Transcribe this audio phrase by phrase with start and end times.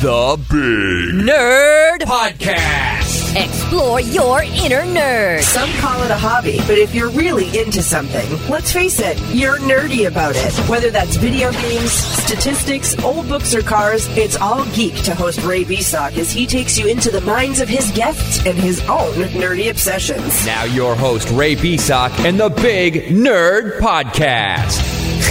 [0.00, 3.34] The Big Nerd Podcast.
[3.34, 5.42] Explore your inner nerd.
[5.42, 9.58] Some call it a hobby, but if you're really into something, let's face it, you're
[9.58, 10.54] nerdy about it.
[10.68, 15.64] Whether that's video games, statistics, old books, or cars, it's all geek to host Ray
[15.64, 19.68] Beasock as he takes you into the minds of his guests and his own nerdy
[19.68, 20.46] obsessions.
[20.46, 24.78] Now, your host, Ray Beasock, and the Big Nerd Podcast.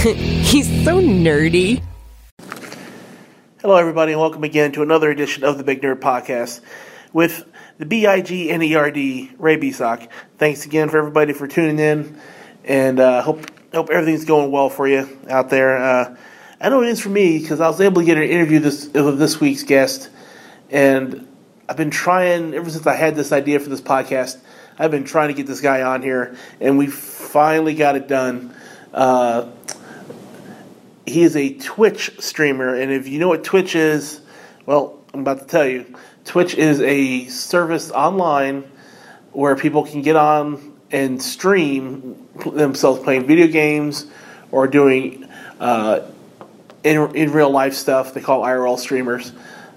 [0.44, 1.82] He's so nerdy.
[3.68, 6.62] Hello, everybody, and welcome again to another edition of the Big Nerd Podcast
[7.12, 7.44] with
[7.76, 10.08] the B I G N E R D Ray Beasock.
[10.38, 12.18] Thanks again for everybody for tuning in,
[12.64, 15.76] and uh, hope hope everything's going well for you out there.
[15.76, 16.16] Uh,
[16.58, 18.86] I know it is for me because I was able to get an interview this
[18.94, 20.08] of this week's guest,
[20.70, 21.28] and
[21.68, 24.38] I've been trying ever since I had this idea for this podcast.
[24.78, 28.54] I've been trying to get this guy on here, and we finally got it done.
[28.94, 29.50] Uh,
[31.08, 34.20] he is a Twitch streamer, and if you know what Twitch is,
[34.66, 35.86] well, I'm about to tell you.
[36.24, 38.70] Twitch is a service online
[39.32, 44.06] where people can get on and stream themselves playing video games
[44.50, 45.28] or doing
[45.60, 46.00] uh,
[46.84, 48.14] in, in real life stuff.
[48.14, 49.32] They call IRL streamers,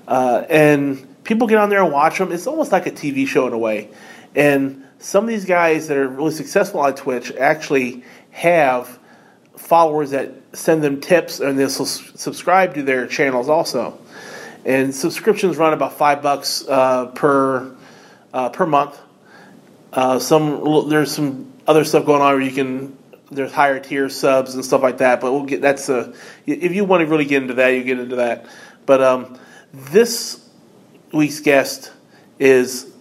[0.07, 2.31] uh, and people get on there and watch them.
[2.31, 3.89] It's almost like a TV show in a way.
[4.35, 8.99] And some of these guys that are really successful on Twitch actually have
[9.61, 13.97] followers that send them tips and they'll subscribe to their channels also.
[14.65, 17.75] And subscriptions run about five bucks uh, per
[18.33, 18.99] uh, per month.
[19.93, 22.97] Uh, some there's some other stuff going on where you can
[23.31, 25.21] there's higher tier subs and stuff like that.
[25.21, 26.13] But we'll get that's a
[26.45, 28.45] if you want to really get into that, you get into that.
[28.85, 29.39] But um,
[29.73, 30.47] this
[31.11, 31.91] week's guest
[32.39, 32.91] is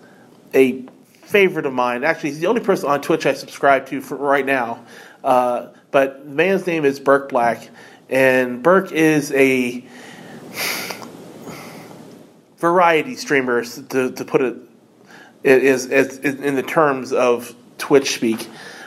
[0.54, 0.84] a
[1.22, 2.04] favorite of mine.
[2.04, 4.84] Actually, he's the only person on Twitch I subscribe to for right now.
[5.22, 7.68] Uh, but the man's name is Burke Black,
[8.08, 9.84] and Burke is a
[12.58, 14.56] variety streamer, to, to put it,
[15.42, 18.46] it is, in the terms of Twitch speak.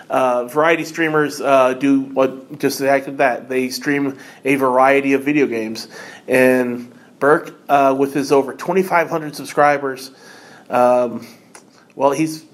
[0.10, 3.50] Uh, variety streamers uh, do what just exactly that.
[3.50, 5.88] They stream a variety of video games,
[6.28, 10.12] and Burke, uh, with his over 2,500 subscribers,
[10.70, 11.26] um,
[11.96, 12.46] well, he's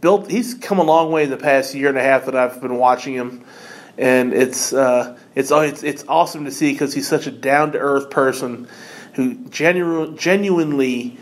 [0.00, 0.30] built.
[0.30, 2.76] He's come a long way in the past year and a half that I've been
[2.76, 3.44] watching him,
[3.98, 7.78] and it's uh, it's it's it's awesome to see because he's such a down to
[7.78, 8.68] earth person
[9.14, 11.18] who genu- genuinely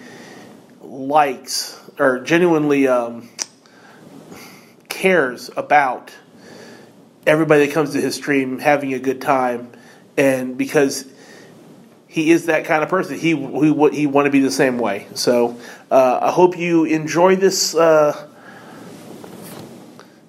[0.82, 3.28] likes or genuinely um,
[4.88, 6.12] cares about
[7.26, 9.70] everybody that comes to his stream having a good time,
[10.16, 11.06] and because
[12.10, 13.16] he is that kind of person.
[13.18, 15.06] He he he want to be the same way.
[15.14, 15.56] So
[15.92, 18.28] uh, I hope you enjoy this uh,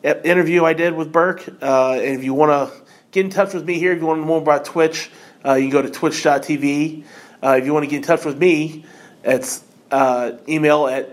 [0.04, 1.48] interview I did with Burke.
[1.62, 4.18] Uh, and if you want to get in touch with me here, if you want
[4.18, 5.10] to know more about Twitch,
[5.46, 7.04] uh, you can go to twitch.tv.
[7.44, 8.86] Uh, if you want to get in touch with me,
[9.24, 11.10] it's uh, email at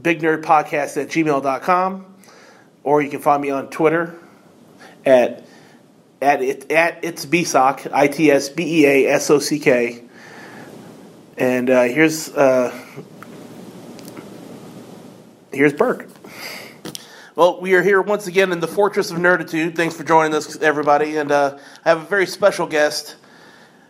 [0.00, 2.14] bignerdpodcast at gmail.com.
[2.82, 4.14] Or you can find me on Twitter
[5.04, 5.44] at
[6.22, 10.02] at it at it's bsock i t s b e a s o c k
[11.38, 12.72] and uh, here's uh,
[15.52, 16.08] here's Burke.
[17.36, 19.76] Well, we are here once again in the Fortress of Nerditude.
[19.76, 21.18] Thanks for joining us, everybody.
[21.18, 23.16] And uh, I have a very special guest,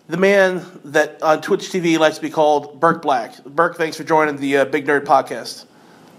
[0.08, 3.44] the man that on Twitch TV likes to be called Burke Black.
[3.44, 5.66] Burke, thanks for joining the uh, Big Nerd Podcast.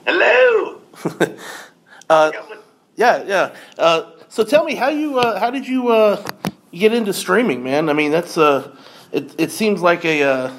[0.05, 0.79] Hello.
[2.09, 2.31] uh,
[2.95, 3.55] yeah, yeah.
[3.77, 6.25] Uh, so tell me how you uh, how did you uh,
[6.71, 7.89] get into streaming, man?
[7.89, 8.73] I mean, that's uh,
[9.11, 9.35] it.
[9.37, 10.53] It seems like a uh,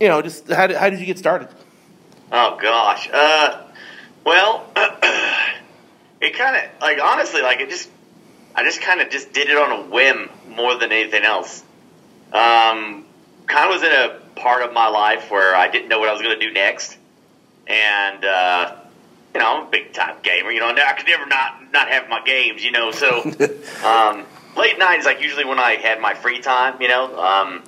[0.00, 1.50] you know, just how did, how did you get started?
[2.32, 3.10] Oh gosh.
[3.12, 3.63] Uh,
[4.24, 4.66] well,
[6.20, 7.88] it kind of like honestly, like it just,
[8.54, 11.62] I just kind of just did it on a whim more than anything else.
[12.32, 13.04] Um,
[13.46, 16.12] kind of was in a part of my life where I didn't know what I
[16.12, 16.96] was going to do next,
[17.66, 18.76] and uh,
[19.34, 20.50] you know, I'm a big time gamer.
[20.50, 22.64] You know, I could never not not have my games.
[22.64, 23.20] You know, so
[23.84, 24.24] um,
[24.56, 26.80] late night is like usually when I had my free time.
[26.80, 27.64] You know, um,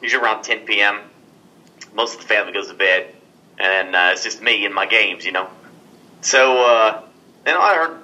[0.00, 1.00] usually around 10 p.m.
[1.94, 3.14] Most of the family goes to bed,
[3.58, 5.24] and uh, it's just me and my games.
[5.24, 5.48] You know.
[6.20, 7.02] So, uh,
[7.46, 7.98] and I heard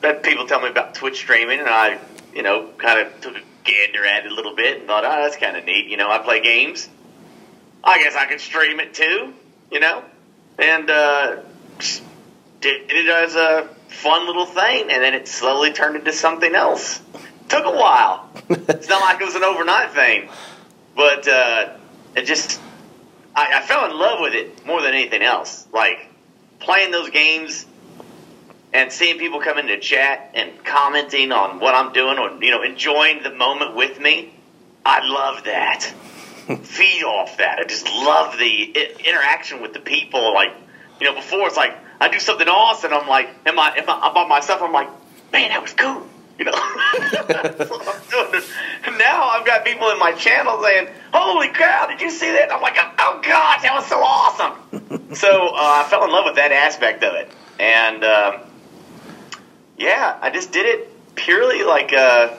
[0.00, 1.98] that people tell me about Twitch streaming, and I,
[2.34, 5.22] you know, kind of took a gander at it a little bit and thought, oh,
[5.22, 5.88] that's kind of neat.
[5.88, 6.88] You know, I play games.
[7.82, 9.32] I guess I could stream it too,
[9.70, 10.02] you know,
[10.58, 11.36] and uh,
[12.60, 17.00] did it as a fun little thing, and then it slowly turned into something else.
[17.48, 18.30] Took a while.
[18.48, 20.28] it's not like it was an overnight thing,
[20.94, 21.76] but uh,
[22.14, 22.60] it just
[23.34, 25.66] I, I fell in love with it more than anything else.
[25.72, 26.09] Like
[26.60, 27.66] playing those games
[28.72, 32.62] and seeing people come into chat and commenting on what I'm doing or you know
[32.62, 34.32] enjoying the moment with me,
[34.84, 35.92] I love that.
[36.62, 37.58] feed off that.
[37.58, 40.34] I just love the I- interaction with the people.
[40.34, 40.52] Like,
[41.00, 42.92] you know, before it's like I do something awesome.
[42.92, 43.76] I'm like, am I?
[43.76, 44.00] Am I?
[44.02, 44.62] I'm by myself.
[44.62, 44.88] I'm like,
[45.32, 46.06] man, that was cool.
[46.40, 46.52] You know.
[48.98, 52.60] Now I've got people in my channel saying, "Holy cow, did you see that?" I'm
[52.60, 56.52] like, "Oh gosh, that was so awesome!" so uh, I fell in love with that
[56.52, 58.40] aspect of it, and um,
[59.78, 62.38] yeah, I just did it purely like a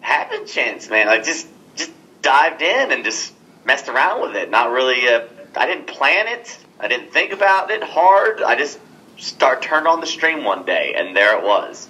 [0.00, 1.08] happen chance, man.
[1.08, 1.92] I just just
[2.22, 3.34] dived in and just
[3.66, 4.50] messed around with it.
[4.50, 5.06] Not really.
[5.06, 6.58] Uh, I didn't plan it.
[6.80, 8.42] I didn't think about it hard.
[8.42, 8.78] I just
[9.18, 11.88] start turned on the stream one day, and there it was.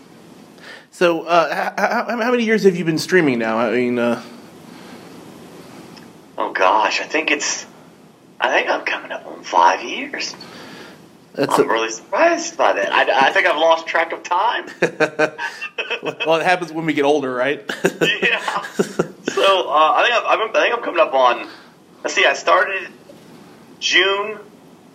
[0.96, 3.58] So, uh, how, how, how many years have you been streaming now?
[3.58, 4.22] I mean, uh,
[6.38, 7.66] Oh gosh, I think it's.
[8.40, 10.34] I think I'm coming up on five years.
[11.34, 12.94] that's I'm a, really surprised by that.
[12.94, 14.70] I, I think I've lost track of time.
[14.80, 17.62] well, it happens when we get older, right?
[18.00, 18.62] yeah.
[18.62, 21.46] So uh, I think I'm, I'm, I think I'm coming up on.
[22.04, 22.24] Let's see.
[22.24, 22.88] I started
[23.80, 24.38] June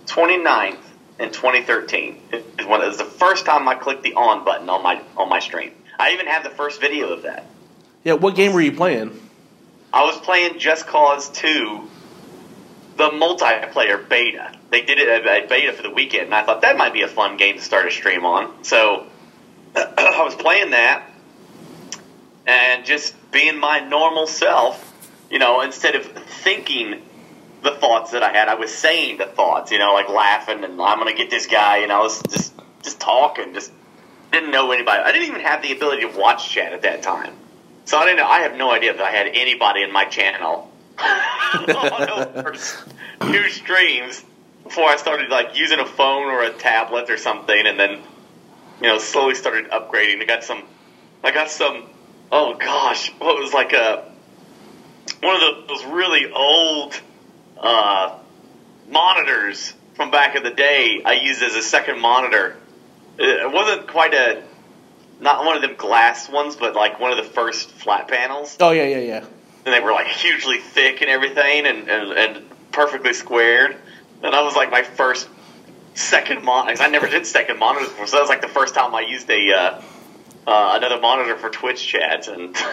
[0.07, 0.79] 29th
[1.19, 2.21] in 2013.
[2.31, 4.99] It is when it was the first time I clicked the on button on my
[5.15, 5.73] on my stream.
[5.99, 7.45] I even have the first video of that.
[8.03, 8.13] yeah.
[8.13, 9.19] What game were you playing?
[9.93, 11.81] I was playing Just Cause 2,
[12.97, 14.57] the multiplayer beta.
[14.69, 17.01] They did it a, a beta for the weekend, and I thought that might be
[17.01, 18.63] a fun game to start a stream on.
[18.63, 19.05] So
[19.75, 21.07] I was playing that
[22.45, 24.87] and just being my normal self.
[25.29, 27.01] You know, instead of thinking
[27.63, 29.71] the thoughts that I had, I was saying the thoughts.
[29.71, 31.77] You know, like laughing and I'm gonna get this guy.
[31.77, 32.53] You know, I was just
[32.83, 33.71] just talking, just
[34.31, 35.03] didn't know anybody.
[35.03, 37.33] I didn't even have the ability to watch chat at that time.
[37.85, 38.21] So I didn't.
[38.21, 40.71] I have no idea that I had anybody in my channel
[43.21, 44.23] two streams
[44.63, 48.01] before I started like using a phone or a tablet or something, and then
[48.81, 50.21] you know slowly started upgrading.
[50.21, 50.63] I got some.
[51.23, 51.83] I got some.
[52.31, 54.05] Oh gosh, what was like a
[55.21, 56.99] one of those really old
[57.57, 58.17] uh,
[58.89, 61.01] monitors from back in the day.
[61.03, 62.57] I used as a second monitor.
[63.17, 64.43] It wasn't quite a
[65.19, 68.57] not one of them glass ones, but like one of the first flat panels.
[68.59, 69.25] Oh yeah, yeah, yeah.
[69.65, 73.77] And they were like hugely thick and everything, and, and, and perfectly squared.
[74.23, 75.27] And that was like my first
[75.93, 76.81] second monitor.
[76.81, 79.29] I never did second monitors before, so that was like the first time I used
[79.29, 79.81] a uh,
[80.47, 82.27] uh, another monitor for Twitch chats.
[82.27, 82.55] And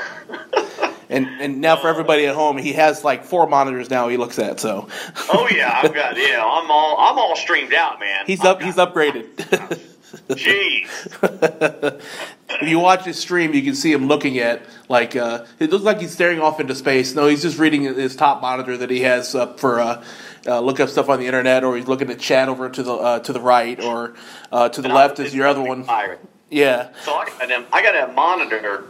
[1.11, 4.09] And and now for everybody at home, he has like four monitors now.
[4.09, 4.89] He looks at so
[5.33, 8.25] oh yeah, I've got yeah, I'm all I'm all streamed out, man.
[8.27, 8.61] he's up.
[8.61, 9.81] got- He's upgraded.
[10.29, 10.89] Jeez.
[12.49, 15.85] if you watch his stream, you can see him looking at like uh, it looks
[15.85, 17.15] like he's staring off into space.
[17.15, 20.05] No, he's just reading his top monitor that he has up for uh,
[20.47, 22.93] uh, look up stuff on the internet, or he's looking at chat over to the
[22.95, 24.15] uh, to the right, or
[24.51, 25.85] uh, to the left is your other one.
[25.85, 26.21] Pirate.
[26.51, 28.85] Yeah, So I got, a, I got a monitor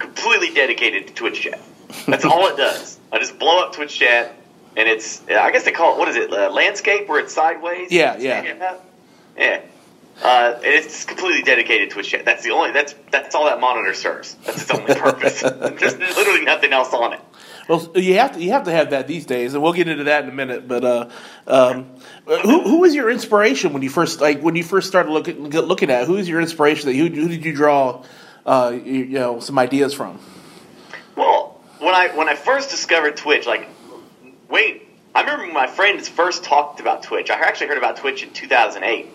[0.00, 1.60] completely dedicated to Twitch chat.
[2.08, 2.98] That's all it does.
[3.12, 4.34] I just blow up Twitch chat,
[4.76, 7.92] and it's I guess they call it what is it uh, landscape where it's sideways.
[7.92, 8.42] Yeah, yeah.
[8.42, 8.74] yeah.
[9.36, 9.60] yeah.
[10.22, 12.24] Uh, it's completely dedicated to Twitch chat.
[12.24, 14.34] That's the only that's that's all that monitor serves.
[14.44, 15.40] That's its only purpose.
[15.42, 17.20] There's literally nothing else on it.
[17.68, 20.04] well, you have to you have to have that these days, and we'll get into
[20.04, 20.66] that in a minute.
[20.66, 21.10] But uh,
[21.46, 21.86] um,
[22.26, 25.90] who who was your inspiration when you first like when you first started looking looking
[25.90, 26.06] at?
[26.08, 26.88] Who was your inspiration?
[26.88, 28.04] That who, who did you draw?
[28.44, 30.18] Uh, you, you know, some ideas from.
[31.14, 33.68] Well, when I when I first discovered Twitch, like,
[34.48, 37.30] wait, I remember when my friends first talked about Twitch.
[37.30, 39.08] I actually heard about Twitch in 2008,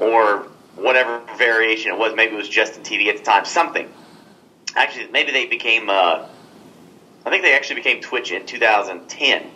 [0.00, 2.14] or whatever variation it was.
[2.14, 3.44] Maybe it was Justin TV at the time.
[3.44, 3.88] Something.
[4.74, 5.90] Actually, maybe they became.
[5.90, 6.26] Uh,
[7.24, 9.50] I think they actually became Twitch in 2010.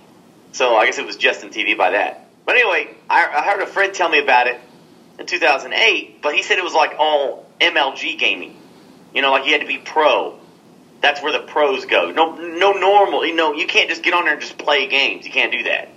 [0.53, 2.29] So I guess it was Justin TV by that.
[2.45, 4.61] But anyway, I, I heard a friend tell me about it
[5.19, 8.61] in 2008, but he said it was like all MLG gaming.
[9.15, 10.39] You know, like you had to be pro.
[11.01, 12.11] That's where the pros go.
[12.11, 13.25] No, no normal.
[13.25, 15.25] You know, you can't just get on there and just play games.
[15.25, 15.89] You can't do that.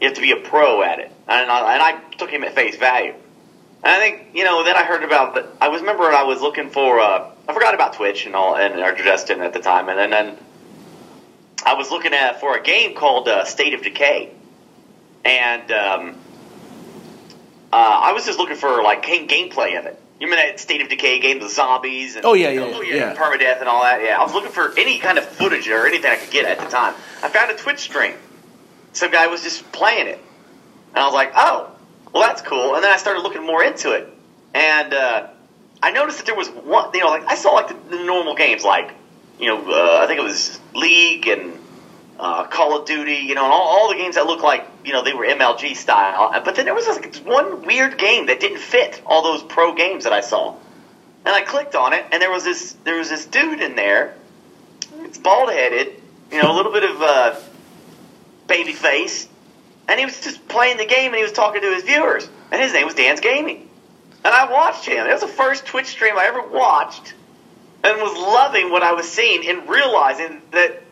[0.00, 1.10] You have to be a pro at it.
[1.28, 3.14] And I, and I took him at face value.
[3.86, 4.64] And I think you know.
[4.64, 5.46] Then I heard about the.
[5.60, 6.98] I was remember I was looking for.
[6.98, 10.10] Uh, I forgot about Twitch and all and or Justin at the time, and then,
[10.10, 10.36] then
[11.64, 14.32] I was looking at for a game called uh, State of Decay,
[15.24, 16.16] and um,
[17.72, 20.00] uh, I was just looking for like game, gameplay of it.
[20.18, 22.16] You remember that State of Decay game, the zombies?
[22.16, 23.14] And, Oh, yeah, yeah, oh, yeah.
[23.14, 24.02] permadeath and all that.
[24.02, 26.58] Yeah, I was looking for any kind of footage or anything I could get at
[26.58, 26.94] the time.
[27.22, 28.14] I found a Twitch stream.
[28.94, 30.18] Some guy was just playing it,
[30.88, 31.70] and I was like, oh,
[32.16, 32.74] well, that's cool.
[32.74, 34.08] And then I started looking more into it,
[34.54, 35.28] and uh,
[35.82, 36.90] I noticed that there was one.
[36.94, 38.92] You know, like I saw like the, the normal games, like
[39.38, 41.58] you know, uh, I think it was League and
[42.18, 44.92] uh, Call of Duty, you know, and all, all the games that looked like, you
[44.92, 46.30] know, they were MLG style.
[46.32, 49.42] Uh, But then there was this like, one weird game that didn't fit all those
[49.42, 50.56] pro games that I saw.
[51.26, 54.14] And I clicked on it, and there was this there was this dude in there.
[55.00, 57.36] It's bald headed, you know, a little bit of uh,
[58.46, 59.28] baby face,
[59.88, 62.60] and he was just playing the game and he was talking to his viewers, and
[62.60, 63.60] his name was DansGaming,
[64.24, 65.06] and I watched him.
[65.06, 67.14] It was the first Twitch stream I ever watched,
[67.84, 70.82] and was loving what I was seeing and realizing that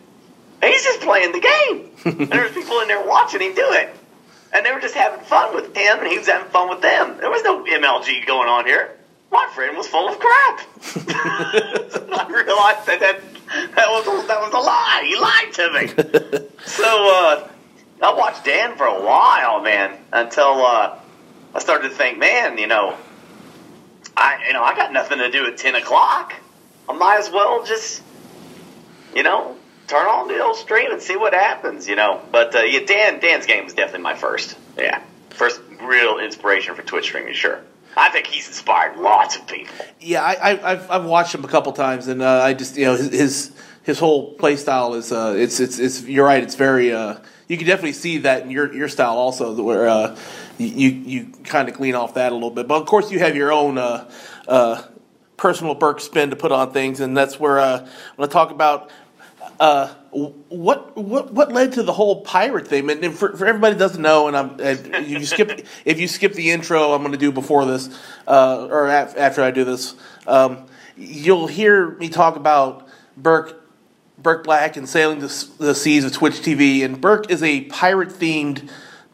[0.63, 3.95] he's just playing the game, and there's people in there watching him do it,
[4.53, 7.19] and they were just having fun with him, and he was having fun with them.
[7.19, 8.97] There was no MLG going on here.
[9.33, 10.61] My friend was full of crap.
[10.97, 13.21] I realized that that,
[13.75, 15.03] that was that was a lie.
[15.05, 16.49] He lied to me.
[16.67, 17.49] so uh,
[18.05, 20.99] I watched Dan for a while, man, until uh,
[21.55, 22.97] I started to think, man, you know,
[24.17, 26.35] I you know I got nothing to do at ten o'clock.
[26.89, 28.03] I might as well just,
[29.15, 29.57] you know,
[29.87, 32.21] turn on the old stream and see what happens, you know.
[32.31, 36.83] But uh, yeah, Dan Dan's game was definitely my first, yeah, first real inspiration for
[36.83, 37.61] Twitch streaming, sure.
[37.97, 39.75] I think he's inspired lots of people.
[40.01, 42.97] Yeah, I, I've I've watched him a couple times, and uh, I just you know
[42.97, 46.43] his his, his whole play style is uh, it's it's it's you're right.
[46.43, 47.17] It's very uh,
[47.49, 50.17] you can definitely see that in your your style also, where uh,
[50.59, 52.67] you you kind of clean off that a little bit.
[52.67, 54.11] But of course, you have your own uh,
[54.49, 54.83] uh,
[55.37, 58.91] personal Burke spin to put on things, and that's where uh, when I talk about
[59.61, 62.89] uh, what what what led to the whole pirate thing?
[62.91, 66.51] And for, for everybody doesn't know, and I'm if you skip if you skip the
[66.51, 67.89] intro, I'm going to do before this
[68.27, 69.95] uh, or af- after I do this,
[70.27, 73.64] um, you'll hear me talk about Burke
[74.25, 76.85] Burke Black and sailing the, the seas of Twitch TV.
[76.85, 78.69] And Burke is a pirate themed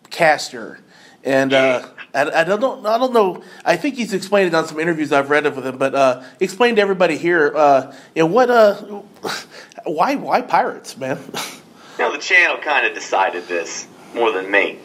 [0.08, 0.78] caster,
[1.22, 2.86] and uh, I, I don't know.
[2.86, 3.42] I don't know.
[3.64, 5.76] I think he's explained it on some interviews I've read of him.
[5.76, 8.74] But uh, explain to everybody here, uh, you know, what, uh,
[9.84, 11.18] why, why pirates, man?
[11.98, 14.78] You know, the channel kind of decided this more than me.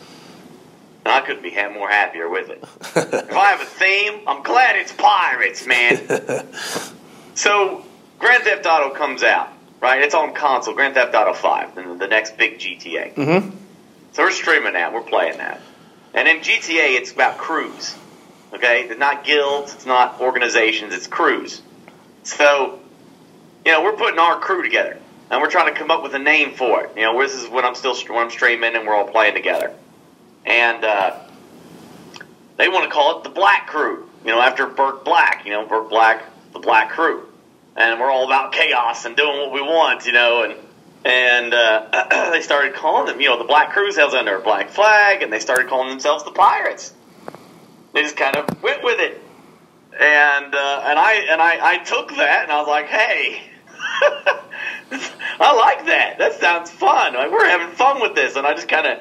[1.05, 2.61] And I couldn't be ha- more happier with it.
[2.97, 6.45] if I have a theme, I'm glad it's pirates, man.
[7.33, 7.85] so,
[8.19, 9.47] Grand Theft Auto comes out,
[9.81, 10.01] right?
[10.01, 13.13] It's on console, Grand Theft Auto 5, the, the next big GTA.
[13.15, 13.57] mm-hmm.
[14.13, 15.61] So we're streaming that, we're playing that.
[16.13, 17.95] And in GTA, it's about crews.
[18.53, 18.83] Okay?
[18.83, 21.61] It's not guilds, it's not organizations, it's crews.
[22.23, 22.79] So,
[23.65, 24.99] you know, we're putting our crew together.
[25.29, 26.91] And we're trying to come up with a name for it.
[26.95, 29.73] You know, this is when I'm still when I'm streaming and we're all playing together.
[30.45, 31.19] And uh,
[32.57, 34.07] they want to call it the Black Crew.
[34.23, 35.43] You know, after Burke Black.
[35.45, 37.27] You know, Burke Black, the Black Crew.
[37.75, 40.05] And we're all about chaos and doing what we want.
[40.05, 40.55] You know, and
[41.05, 43.21] and uh, they started calling them.
[43.21, 46.23] You know, the Black Crew sails under a black flag, and they started calling themselves
[46.23, 46.93] the Pirates.
[47.93, 49.21] They just kind of went with it.
[49.93, 53.41] And uh, and I and I, I took that and I was like, hey.
[55.39, 56.17] I like that.
[56.17, 57.13] That sounds fun.
[57.13, 58.99] Like we're having fun with this, and I just kind of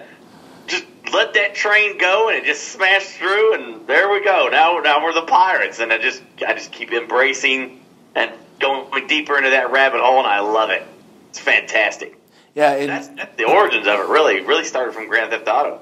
[0.66, 4.48] just let that train go, and it just smashed through, and there we go.
[4.50, 7.80] Now, now we're the pirates, and I just, I just keep embracing
[8.14, 10.86] and going deeper into that rabbit hole, and I love it.
[11.30, 12.18] It's fantastic.
[12.54, 14.08] Yeah, and, That's, that's the origins of it.
[14.08, 15.80] Really, really started from Grand Theft Auto.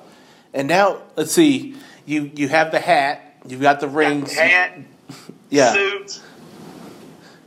[0.55, 1.76] and now let's see.
[2.07, 3.37] You you have the hat.
[3.47, 4.33] You've got the rings.
[4.35, 4.79] Hat,
[5.50, 5.73] yeah.
[5.73, 6.23] suits.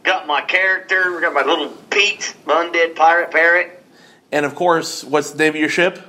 [0.03, 1.20] Got my character.
[1.20, 3.84] Got my little Pete, undead pirate parrot,
[4.32, 6.00] And of course, what's the name of your ship?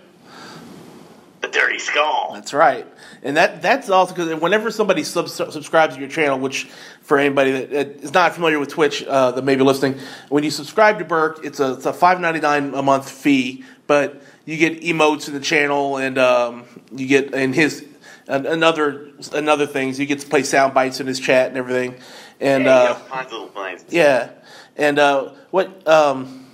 [1.40, 2.32] the Dirty Skull.
[2.34, 2.86] That's right.
[3.26, 6.66] And that that's also because whenever somebody sub- subscribes to your channel, which
[7.02, 10.50] for anybody that is not familiar with Twitch uh, that may be listening, when you
[10.52, 14.56] subscribe to Burke, it's a it's a five ninety nine a month fee, but you
[14.56, 17.84] get emotes in the channel, and um, you get in his
[18.28, 19.98] and another another things.
[19.98, 21.96] You get to play sound bites in his chat and everything,
[22.40, 23.84] and yeah, uh, you got kinds of little things.
[23.88, 24.30] yeah,
[24.76, 26.46] and uh, what um,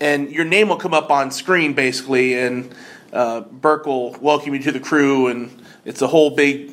[0.00, 2.72] and your name will come up on screen basically, and
[3.12, 6.72] uh, Burke will welcome you to the crew, and it's a whole big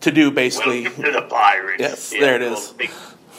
[0.00, 0.82] to do basically.
[0.84, 1.80] Welcome to the Pirates.
[1.80, 2.70] Yes, there it is.
[2.72, 2.90] Big,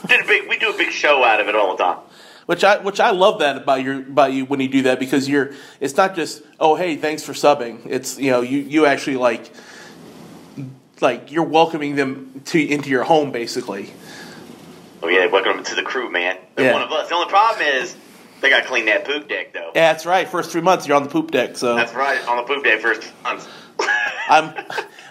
[0.08, 1.98] did a big, we do a big show out of it all the time.
[2.46, 5.28] Which I which I love that about your about you when you do that because
[5.28, 9.18] you're it's not just oh hey thanks for subbing it's you know you you actually
[9.18, 9.52] like
[11.02, 13.92] like you're welcoming them to into your home basically
[15.04, 16.38] Oh yeah, welcome to the crew, man.
[16.56, 16.74] They're Yeah.
[16.74, 17.08] one of us.
[17.10, 17.96] The only problem is
[18.42, 19.72] they got to clean that poop deck though.
[19.76, 22.38] yeah that's right first three months you're on the poop deck so That's right, on
[22.38, 23.46] the poop deck first month.
[24.28, 24.54] I'm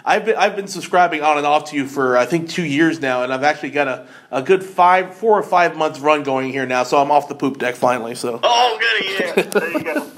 [0.05, 3.01] I've been I've been subscribing on and off to you for I think two years
[3.01, 6.51] now, and I've actually got a, a good five four or five months run going
[6.51, 6.83] here now.
[6.83, 8.15] So I'm off the poop deck finally.
[8.15, 9.43] So oh, good, yeah.
[9.43, 10.11] There you go.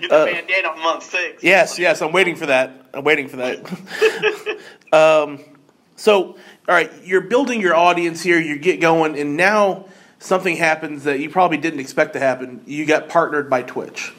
[0.00, 1.42] Get the bandana on month six.
[1.42, 2.86] Uh, yes, yes, I'm waiting for that.
[2.94, 4.58] I'm waiting for that.
[4.92, 5.40] um,
[5.96, 6.36] so
[6.68, 8.38] all right, you're building your audience here.
[8.38, 9.86] You get going, and now
[10.18, 12.62] something happens that you probably didn't expect to happen.
[12.66, 14.12] You got partnered by Twitch,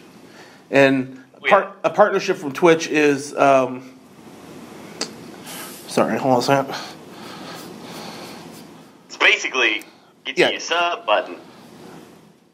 [0.69, 3.33] and a, part, a partnership from Twitch is.
[3.35, 3.91] Um,
[5.93, 6.75] sorry, hold on a second.
[9.07, 9.83] It's basically
[10.25, 10.47] get Yeah.
[10.47, 11.37] to your sub button.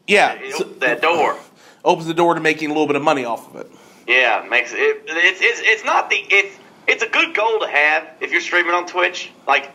[0.07, 0.33] Yeah.
[0.33, 1.37] It so- opens that door.
[1.85, 3.71] opens the door to making a little bit of money off of it.
[4.07, 5.03] Yeah, makes it.
[5.07, 6.55] It's it's it's not the it's
[6.87, 9.31] it's a good goal to have if you're streaming on Twitch.
[9.47, 9.69] Like,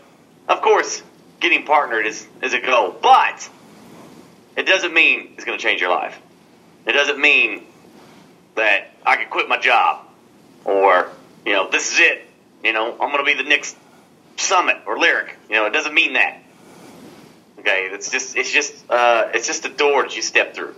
[0.49, 1.03] of course,
[1.41, 3.49] getting partnered is is a goal, but
[4.57, 6.19] it doesn't mean it's going to change your life.
[6.85, 7.65] It doesn't mean
[8.57, 10.05] that I can quit my job
[10.65, 11.09] or
[11.47, 12.24] you know this is it.
[12.65, 13.77] You know, I'm going to be the next
[14.37, 15.31] Summit or Lirik.
[15.49, 16.39] You know, it doesn't mean that.
[17.61, 20.75] Okay, it's just it's just uh, it's just a door that you step through.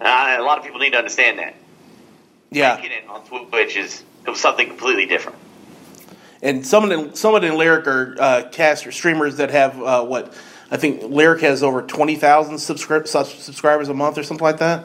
[0.00, 1.54] I, a lot of people need to understand that.
[2.50, 4.02] Yeah, Making it on Twitch is
[4.34, 5.38] something completely different.
[6.42, 10.34] and someone in, someone in Lirik are uh, cast or streamers that have uh, what
[10.70, 14.84] I think Lirik has over twenty thousand subscri- subscribers a month or something like that.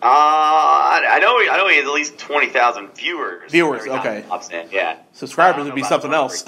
[0.00, 1.36] Uh, I know.
[1.52, 3.50] I know he has at least twenty thousand viewers.
[3.50, 4.22] Viewers, okay.
[4.22, 4.98] he pops in, Yeah.
[5.12, 6.44] Subscribers would be something else.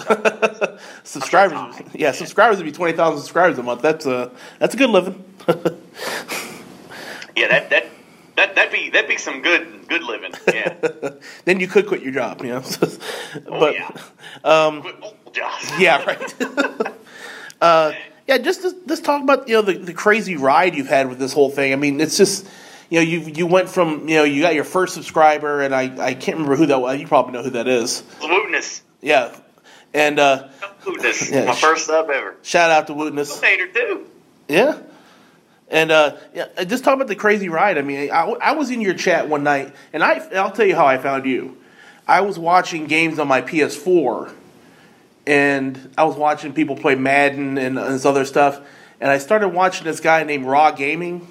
[1.03, 1.91] subscribers, talking.
[1.95, 3.83] yeah, subscribers would be twenty thousand subscribers a month.
[3.83, 4.31] That's a
[4.61, 5.25] that's a good living.
[7.37, 7.87] yeah, that that
[8.37, 10.33] that that'd be that'd be some good good living.
[10.47, 10.77] Yeah.
[11.45, 12.63] then you could quit your job, you know.
[12.63, 13.91] Oh, but yeah.
[14.45, 15.71] um, Quit multiple jobs.
[15.79, 16.35] yeah, right.
[17.61, 17.93] uh,
[18.29, 21.33] yeah, just let's talk about you know the, the crazy ride you've had with this
[21.33, 21.73] whole thing.
[21.73, 22.47] I mean, it's just
[22.91, 25.85] you know you you went from you know you got your first subscriber, and I
[26.09, 27.01] I can't remember who that was.
[27.01, 28.03] You probably know who that is.
[28.21, 28.83] Wootness.
[29.01, 29.35] Yeah,
[29.95, 30.49] and uh,
[30.85, 31.31] Wootness.
[31.33, 32.37] Yeah, My first sub ever.
[32.43, 33.41] shout out to Wootness.
[33.41, 34.07] Donator too.
[34.49, 34.79] Yeah.
[35.73, 37.79] And uh, yeah, just talk about the crazy ride.
[37.79, 40.75] I mean, I, I was in your chat one night, and I, I'll tell you
[40.75, 41.57] how I found you.
[42.09, 44.35] I was watching games on my PS4,
[45.29, 48.61] and I was watching people play Madden and, and this other stuff,
[49.01, 51.25] and I started watching this guy named Raw Gaming,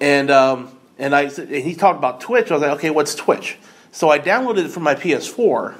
[0.00, 2.50] and um, and I and he talked about Twitch.
[2.50, 3.58] I was like, okay, what's Twitch?
[3.92, 5.74] So I downloaded it from my PS4,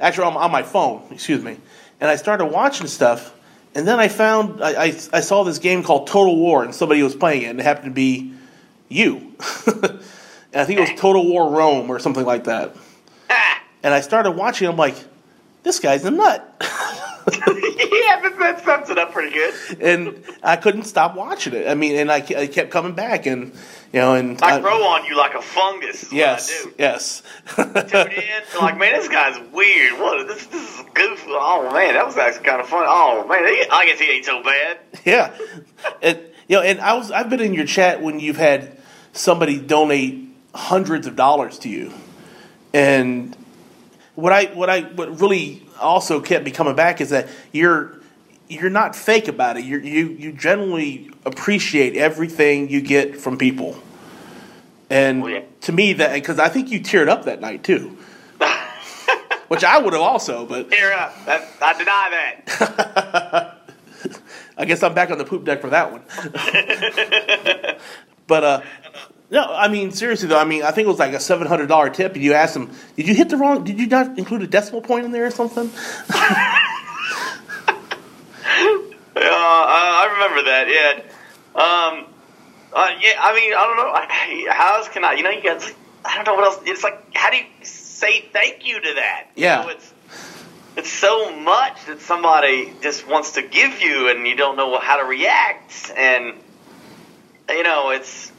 [0.00, 1.58] actually on, on my phone, excuse me,
[2.00, 3.36] and I started watching stuff.
[3.72, 7.02] And then I found I, I, I saw this game called Total War, and somebody
[7.02, 8.32] was playing it, and it happened to be
[8.88, 9.16] you.
[9.66, 10.00] and
[10.54, 12.74] I think it was Total War Rome or something like that.
[13.28, 13.62] Ah.
[13.82, 14.66] And I started watching.
[14.66, 14.96] I'm like,
[15.62, 16.56] this guy's a nut,
[17.46, 19.80] yeah, that, that sums it up pretty good.
[19.80, 21.68] and I couldn't stop watching it.
[21.68, 23.52] I mean, and I, I kept coming back, and
[23.92, 26.04] you know, and I I- grow on you like a fungus.
[26.04, 26.74] Is yes, What I do.
[26.78, 27.22] yes,
[27.56, 28.60] Tune in.
[28.60, 29.98] Like, man, this guy's weird.
[30.00, 30.26] What?
[30.28, 31.26] This, this is goofy.
[31.30, 32.84] Oh man, that was actually kind of fun.
[32.86, 33.40] Oh man,
[33.72, 34.78] I guess he ain't so bad.
[35.04, 35.36] yeah.
[36.02, 38.76] And you know, and I was I've been in your chat when you've had
[39.12, 41.92] somebody donate hundreds of dollars to you,
[42.72, 43.36] and
[44.20, 47.98] what I what I what really also kept me coming back is that you're
[48.48, 49.64] you're not fake about it.
[49.64, 53.76] You're, you you generally appreciate everything you get from people,
[54.88, 55.40] and Oh, yeah.
[55.62, 57.96] to me that because I think you teared up that night too,
[59.48, 61.14] which I would have also, but Here up.
[61.26, 62.10] That, I deny
[62.46, 63.56] that.
[64.58, 66.02] I guess I'm back on the poop deck for that one.
[68.26, 68.60] but uh,
[69.30, 70.38] no, I mean seriously though.
[70.38, 72.56] I mean, I think it was like a seven hundred dollar tip, and you asked
[72.56, 73.64] him, "Did you hit the wrong?
[73.64, 75.70] Did you not include a decimal point in there or something?"
[79.16, 80.68] Uh, I remember that.
[80.68, 81.02] Yeah.
[81.60, 82.06] Um.
[82.72, 83.14] Uh, yeah.
[83.20, 83.90] I mean, I don't know.
[83.92, 85.14] I- How else can I?
[85.14, 85.72] You know, you guys.
[86.04, 86.60] I don't know what else.
[86.64, 89.26] It's like, how do you say thank you to that?
[89.36, 89.62] You Yeah.
[89.62, 89.92] know, it's
[90.76, 94.96] it's so much that somebody just wants to give you, and you don't know how
[94.98, 96.34] to react, and
[97.50, 98.32] you know, it's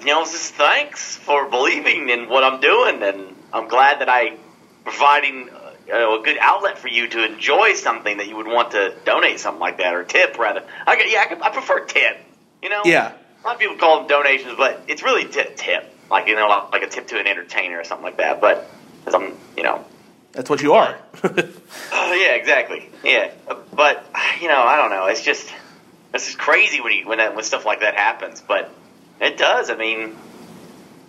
[0.00, 4.36] you know, just thanks for believing in what I'm doing, and I'm glad that I
[4.84, 8.46] providing uh, you know, a good outlet for you to enjoy something that you would
[8.46, 10.62] want to donate something like that or tip rather.
[10.86, 12.18] I could- yeah, I, could, I prefer tip.
[12.62, 13.12] You know, Yeah.
[13.42, 16.68] A lot of people call them donations, but it's really tip tip, like you know,
[16.72, 18.40] like, a tip to an entertainer or something like that.
[18.40, 18.66] But
[19.06, 19.84] as I'm, you know,
[20.32, 20.98] That's what you are.
[21.22, 21.28] Oh,
[22.18, 22.88] yeah, exactly.
[23.04, 24.02] Yeah, Uh, but
[24.40, 25.06] you know, I don't know.
[25.06, 25.52] It's just
[26.14, 28.40] it's just crazy when you when that when stuff like that happens.
[28.40, 28.70] But
[29.20, 29.70] it does.
[29.70, 30.16] I mean,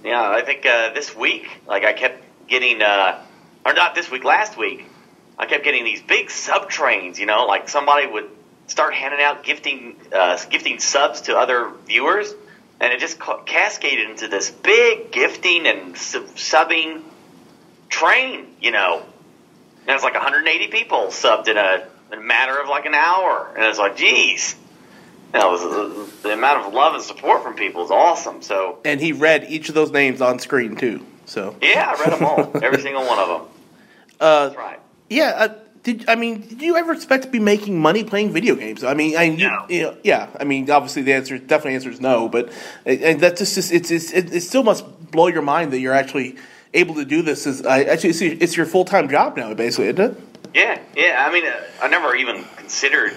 [0.03, 3.23] yeah, I think uh, this week, like I kept getting, uh,
[3.65, 4.85] or not this week, last week,
[5.37, 7.19] I kept getting these big sub trains.
[7.19, 8.29] You know, like somebody would
[8.67, 12.33] start handing out gifting uh, gifting subs to other viewers,
[12.79, 17.01] and it just ca- cascaded into this big gifting and sub- subbing
[17.89, 18.47] train.
[18.61, 19.03] You know.
[19.85, 22.95] And it was like 180 people subbed in a, in a matter of like an
[22.95, 23.51] hour.
[23.53, 24.55] And it was like, geez.
[25.35, 28.41] You know, was, the amount of love and support from people is awesome.
[28.41, 31.05] So, and he read each of those names on screen too.
[31.25, 32.63] So yeah, I read them all.
[32.63, 33.41] Every single one of them.
[34.21, 34.79] uh, That's right.
[35.09, 35.31] yeah.
[35.35, 36.39] Uh, did I mean?
[36.47, 38.85] Did you ever expect to be making money playing video games?
[38.85, 39.65] I mean, I No.
[39.67, 40.29] you know, yeah.
[40.39, 42.29] I mean, obviously the answer definitely answer is no.
[42.29, 42.53] But
[42.85, 45.93] and that's just, just it's, it's it, it still must blow your mind that you're
[45.93, 46.37] actually
[46.73, 47.45] able to do this.
[47.45, 50.21] Is I actually it's, it's your full time job now, basically, isn't it?
[50.53, 51.25] Yeah, yeah.
[51.27, 53.13] I mean, uh, I never even considered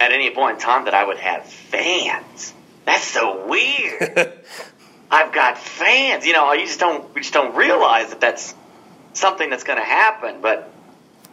[0.00, 2.52] at any point in time that I would have fans.
[2.84, 4.40] that's so weird.
[5.10, 6.26] I've got fans.
[6.26, 8.54] You know, you just don't you just don't realize that that's
[9.12, 10.40] something that's going to happen.
[10.40, 10.70] But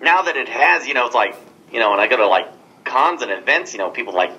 [0.01, 1.35] now that it has, you know, it's like
[1.71, 2.47] you know, when I go to like
[2.83, 4.31] cons and events, you know, people like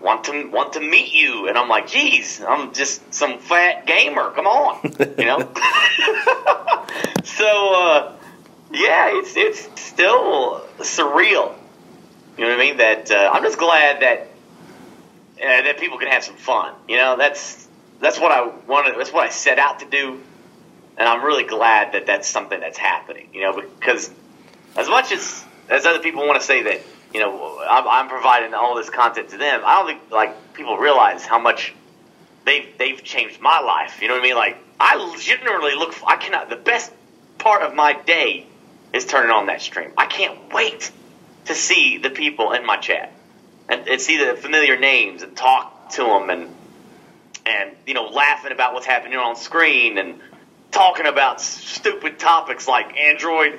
[0.00, 4.30] want to want to meet you, and I'm like, geez, I'm just some fat gamer.
[4.30, 4.80] Come on,
[5.18, 5.38] you know.
[7.24, 8.16] so uh,
[8.72, 11.54] yeah, it's it's still surreal.
[12.36, 12.76] You know what I mean?
[12.78, 14.28] That uh, I'm just glad that
[15.38, 16.74] uh, that people can have some fun.
[16.88, 17.68] You know, that's
[18.00, 18.98] that's what I wanted.
[18.98, 20.20] That's what I set out to do,
[20.96, 23.28] and I'm really glad that that's something that's happening.
[23.34, 24.10] You know, because
[24.76, 26.80] as much as as other people want to say that
[27.12, 30.78] you know I'm, I'm providing all this content to them, I don't think like people
[30.78, 31.74] realize how much
[32.46, 34.00] they've they've changed my life.
[34.00, 34.36] You know what I mean?
[34.36, 35.94] Like I generally look.
[36.06, 36.48] I cannot.
[36.48, 36.92] The best
[37.36, 38.46] part of my day
[38.94, 39.90] is turning on that stream.
[39.98, 40.90] I can't wait
[41.46, 43.12] to see the people in my chat
[43.68, 46.54] and, and see the familiar names and talk to them and
[47.44, 50.20] and you know laughing about what's happening on screen and
[50.70, 53.58] talking about stupid topics like Android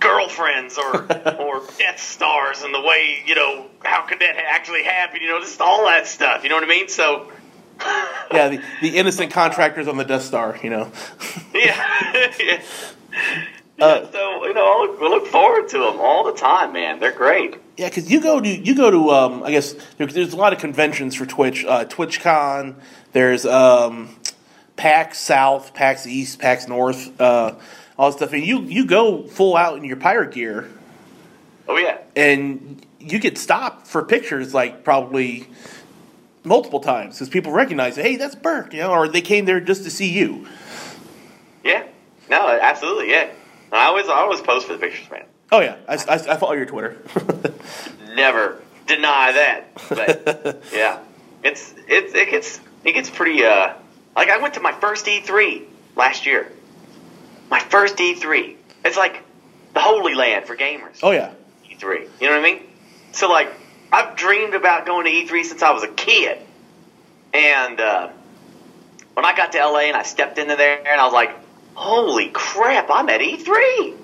[0.00, 1.02] girlfriends or
[1.38, 5.20] or Death Stars and the way you know how could that actually happen?
[5.22, 6.42] You know, just all that stuff.
[6.42, 6.88] You know what I mean?
[6.88, 7.32] So
[8.32, 10.90] yeah, the, the innocent contractors on the Death Star, you know.
[11.54, 12.32] yeah.
[12.40, 12.62] yeah.
[13.80, 16.98] Uh, so you know, I look, I look forward to them all the time, man.
[16.98, 17.58] They're great.
[17.76, 20.54] Yeah, because you go to you go to um, I guess there, there's a lot
[20.54, 21.62] of conventions for Twitch.
[21.62, 22.76] Uh, TwitchCon.
[23.12, 24.16] There's um,
[24.76, 27.54] PAX South, PAX East, PAX North, uh,
[27.98, 28.32] all that stuff.
[28.32, 30.70] And you you go full out in your pirate gear.
[31.68, 31.98] Oh yeah.
[32.14, 35.48] And you get stopped for pictures like probably
[36.44, 39.84] multiple times because people recognize, hey, that's Burke, you know, or they came there just
[39.84, 40.46] to see you.
[41.62, 41.86] Yeah.
[42.30, 43.30] No, absolutely, yeah.
[43.72, 45.24] I always I always post for the pictures, man.
[45.52, 46.96] Oh yeah, I, I, I follow your Twitter.
[48.14, 51.00] Never deny that, but yeah,
[51.42, 53.44] it's it's it gets it gets pretty.
[53.44, 53.74] Uh,
[54.14, 56.50] like I went to my first E3 last year.
[57.50, 58.56] My first E3.
[58.84, 59.22] It's like
[59.74, 60.98] the holy land for gamers.
[61.02, 61.32] Oh yeah,
[61.70, 62.08] E3.
[62.20, 62.62] You know what I mean?
[63.12, 63.52] So like
[63.92, 66.38] I've dreamed about going to E3 since I was a kid,
[67.32, 68.08] and uh,
[69.14, 71.30] when I got to LA and I stepped into there and I was like
[71.76, 73.94] holy crap, I'm at E3.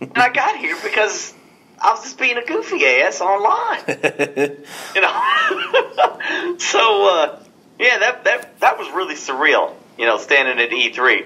[0.00, 1.32] and I got here because
[1.80, 3.84] I was just being a goofy ass online.
[4.94, 6.56] you know?
[6.58, 7.42] so, uh,
[7.78, 11.22] yeah, that, that, that was really surreal, you know, standing at E3.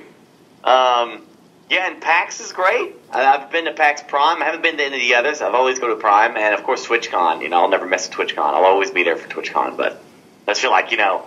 [0.63, 1.23] Um,
[1.71, 2.95] yeah, and PAX is great.
[3.11, 4.43] I've been to PAX Prime.
[4.43, 5.41] I haven't been to any of the others.
[5.41, 7.41] I've always go to Prime, and of course TwitchCon.
[7.41, 8.37] You know, I'll never miss a TwitchCon.
[8.37, 9.79] I'll always be there for TwitchCon.
[9.79, 10.03] But
[10.47, 11.25] I feel like you know,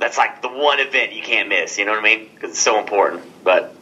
[0.00, 1.78] that's like the one event you can't miss.
[1.78, 2.28] You know what I mean?
[2.34, 3.22] Because it's so important.
[3.44, 3.74] But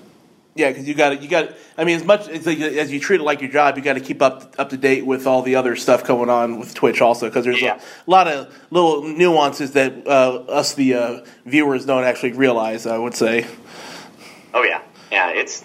[0.55, 1.55] yeah, because you got to you got.
[1.79, 4.01] I mean, as much as, as you treat it like your job, you got to
[4.01, 7.29] keep up up to date with all the other stuff going on with Twitch also.
[7.29, 7.81] Because there's Yeah.
[8.07, 12.87] a lot of little nuances that uh, us the uh, viewers don't actually realize.
[12.87, 13.47] I would say.
[14.53, 15.65] oh yeah, yeah, it's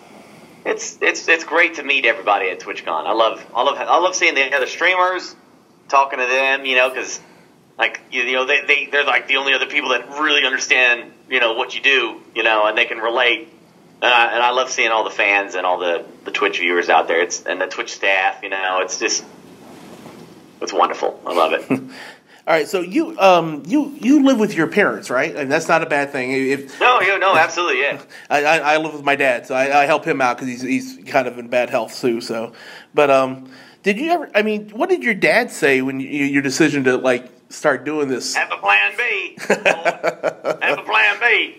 [0.65, 3.07] it's it's it's great to meet everybody at TwitchCon.
[3.07, 5.35] I love I love I love seeing the other streamers,
[5.89, 6.65] talking to them.
[6.65, 7.19] You know, because
[7.77, 11.39] like you, know they they they're like the only other people that really understand you
[11.39, 12.21] know what you do.
[12.36, 13.49] You know, and they can relate.
[14.01, 17.07] Uh, and I love seeing all the fans and all the, the Twitch viewers out
[17.07, 17.21] there.
[17.21, 18.43] It's and the Twitch staff.
[18.43, 19.23] You know, it's just
[20.62, 21.21] it's wonderful.
[21.25, 21.69] I love it.
[22.45, 25.33] All right, so you um you you live with your parents, right?
[25.33, 26.33] And that's not a bad thing.
[26.33, 28.01] If no, you no, absolutely, yeah.
[28.29, 30.62] I, I, I live with my dad, so I, I help him out because he's
[30.62, 32.19] he's kind of in bad health too.
[32.19, 32.51] So,
[32.93, 33.49] but um,
[33.83, 34.29] did you ever?
[34.36, 38.07] I mean, what did your dad say when you, your decision to like start doing
[38.07, 38.35] this?
[38.35, 39.37] Have a plan B.
[39.39, 41.57] Have a plan B.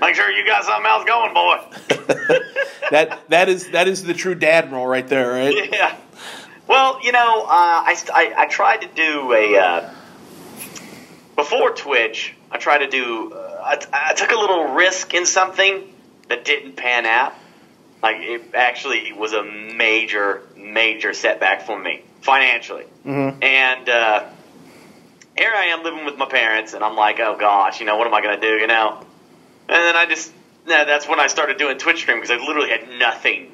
[0.00, 1.58] Make sure you got something else going, boy.
[2.90, 5.70] that that is that is the true dad role right there, right?
[5.72, 5.96] Yeah.
[6.66, 9.94] Well, you know, uh, I, I I tried to do a uh,
[11.34, 12.34] before Twitch.
[12.50, 13.32] I tried to do.
[13.32, 15.92] Uh, I, I took a little risk in something
[16.28, 17.34] that didn't pan out.
[18.02, 22.84] Like it actually was a major, major setback for me financially.
[23.04, 23.42] Mm-hmm.
[23.42, 24.24] And uh,
[25.40, 28.06] here I am living with my parents, and I'm like, oh gosh, you know, what
[28.06, 28.58] am I to do?
[28.58, 28.98] You know.
[29.68, 30.30] And then I just,
[30.66, 33.50] yeah, that's when I started doing Twitch stream because I literally had nothing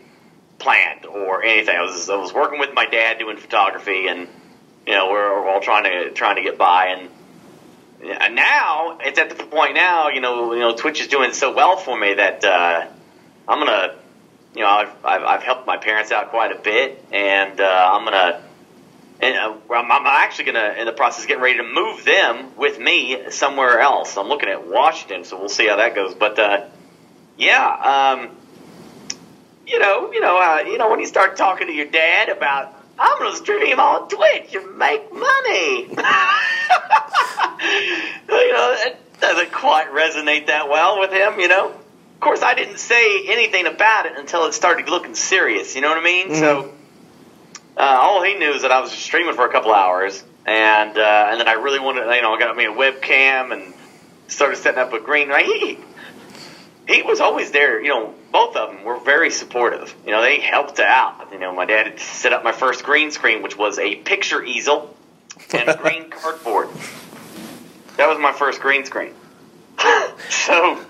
[0.59, 1.77] planned or anything.
[1.77, 4.27] I was I was working with my dad doing photography, and
[4.85, 6.87] you know we're, we're all trying to trying to get by.
[6.87, 7.09] And,
[8.21, 11.55] and now it's at the point now, you know, you know Twitch is doing so
[11.55, 12.89] well for me that uh,
[13.47, 13.95] I'm gonna,
[14.57, 18.05] you know, I've, I've I've helped my parents out quite a bit, and uh, I'm
[18.05, 18.43] gonna.
[19.21, 22.79] And uh, I'm, I'm actually gonna, in the process, getting ready to move them with
[22.79, 24.17] me somewhere else.
[24.17, 26.15] I'm looking at Washington, so we'll see how that goes.
[26.15, 26.67] But uh,
[27.39, 28.37] yeah, um,
[29.67, 32.77] you know, you know, uh, you know, when you start talking to your dad about
[32.99, 35.81] I'm gonna stream on Twitch and make money.
[35.89, 35.97] you
[38.53, 41.39] know, it doesn't quite resonate that well with him.
[41.39, 45.75] You know, of course, I didn't say anything about it until it started looking serious.
[45.75, 46.35] You know what I mean?
[46.35, 46.73] So,
[47.77, 51.29] uh, all he knew is that I was streaming for a couple hours, and uh,
[51.31, 53.75] and then I really wanted, you know, I got me a webcam and
[54.29, 55.29] started setting up a green.
[55.29, 55.79] Like, he
[56.89, 57.81] he was always there.
[57.81, 59.95] You know, both of them were very supportive.
[60.05, 61.29] You know, they helped out.
[61.33, 64.43] You know, my dad had set up my first green screen, which was a picture
[64.43, 64.95] easel
[65.53, 66.69] and a green cardboard.
[67.97, 69.15] That was my first green screen.
[70.29, 70.81] so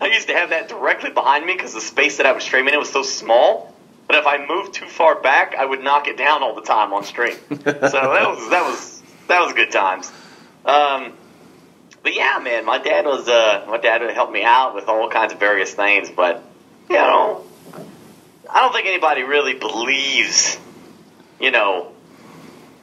[0.00, 2.74] I used to have that directly behind me because the space that I was streaming
[2.74, 3.74] in was so small.
[4.12, 6.92] But if I moved too far back, I would knock it down all the time
[6.92, 7.32] on stream.
[7.48, 10.12] so that was that was that was good times.
[10.66, 11.14] Um,
[12.02, 15.08] but yeah, man, my dad was uh, my dad would help me out with all
[15.08, 16.10] kinds of various things.
[16.10, 16.44] But
[16.90, 17.42] you know,
[18.50, 20.58] I don't think anybody really believes,
[21.40, 21.90] you know,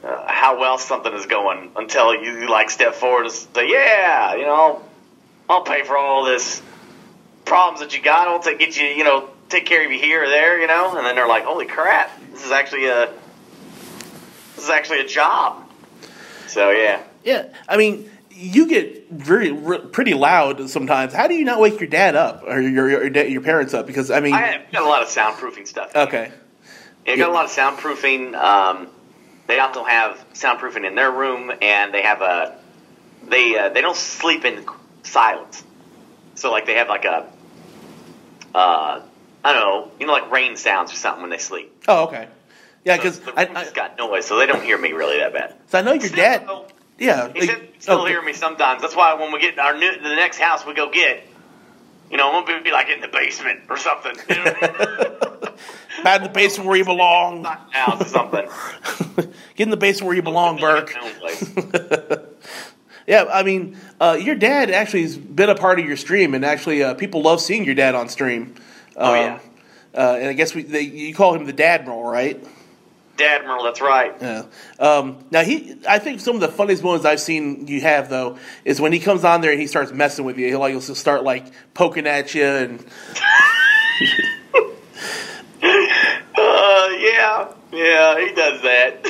[0.02, 4.46] uh, how well something is going until you like step forward and say, "Yeah, you
[4.46, 4.82] know,
[5.48, 6.60] I'll pay for all this
[7.44, 8.26] problems that you got.
[8.26, 10.96] I'll take get you, you know, take care of you here or there, you know."
[10.96, 13.12] And then they're like, "Holy crap, this is actually a
[14.56, 15.66] this is actually a job."
[16.46, 21.12] So yeah, Yeah, I mean, you get very r- pretty loud sometimes.
[21.12, 23.86] How do you not wake your dad up or your your, your, parents up?
[23.86, 25.94] Because I mean, I have got a lot of soundproofing stuff.
[25.94, 26.32] okay,
[27.06, 28.34] Yeah, got a lot of soundproofing.
[28.34, 28.88] Um,
[29.46, 32.56] they also have soundproofing in their room, and they have a
[33.28, 34.64] they uh, they don't sleep in
[35.02, 35.62] silence.
[36.34, 37.26] So like they have like a
[38.54, 39.02] uh,
[39.44, 41.84] I don't know, you know, like rain sounds or something when they sleep.
[41.88, 42.28] oh okay,
[42.84, 45.32] yeah, because the I, I, just got noise, so they don't hear me really that
[45.32, 45.54] bad.
[45.68, 46.42] so I know your dad.
[46.42, 46.66] Still,
[46.98, 48.82] Yeah, He like- said still oh, hear me sometimes.
[48.82, 51.26] That's why when we get our new the next house we go get,
[52.10, 54.14] you know, I'm gonna be like in the basement or something.
[56.04, 57.44] Back in the basement where you belong.
[57.44, 58.46] house or something.
[59.56, 60.94] Get in the basement where you belong, Burke.
[61.22, 62.18] Like a known place.
[63.06, 66.44] Yeah, I mean, uh, your dad actually has been a part of your stream, and
[66.44, 68.54] actually, uh, people love seeing your dad on stream.
[69.00, 69.38] Oh, Um, yeah.
[69.92, 72.40] Uh, and I guess we, they, you call him the Dadmiral, right?
[73.16, 74.14] Dadmiral, that's right.
[74.20, 74.44] Yeah.
[74.78, 78.38] Um, now he, I think some of the funniest moments I've seen you have though
[78.64, 80.46] is when he comes on there and he starts messing with you.
[80.46, 82.78] He'll like he'll start like poking at you and
[85.62, 89.06] Uh, yeah, yeah, he does that.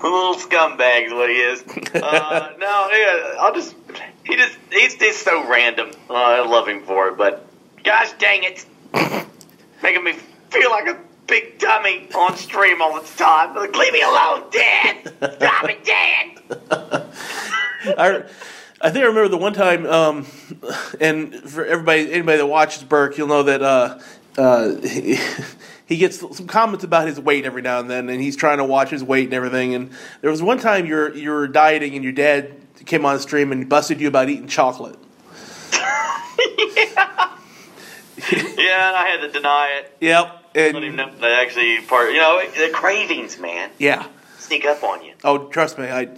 [0.00, 1.62] A little scumbag is what he is.
[1.94, 3.74] Uh, no, yeah, I'll just,
[4.24, 5.90] he just, he's just so random.
[6.08, 7.46] Uh, I love him for it, but
[7.84, 8.66] gosh dang it.
[9.82, 10.12] Making me
[10.50, 13.54] feel like a big dummy on stream all the time.
[13.54, 15.12] Like, leave me alone, Dad!
[15.36, 17.04] Stop it, Dad!
[17.98, 18.24] I,
[18.80, 20.26] I think I remember the one time, um,
[21.00, 23.98] and for everybody, anybody that watches Burke, you'll know that uh,
[24.36, 25.18] uh, he,
[25.86, 28.64] he gets some comments about his weight every now and then, and he's trying to
[28.64, 29.74] watch his weight and everything.
[29.74, 29.90] And
[30.22, 32.54] there was one time you're you were dieting, and your dad
[32.86, 34.98] came on stream and busted you about eating chocolate.
[36.76, 37.37] Yeah,
[38.32, 39.96] and I had to deny it.
[40.00, 43.70] Yep, I don't even and know if actually part, you know, the cravings, man.
[43.78, 44.06] yeah.
[44.38, 45.12] Sneak up on you.
[45.24, 46.08] Oh, trust me, I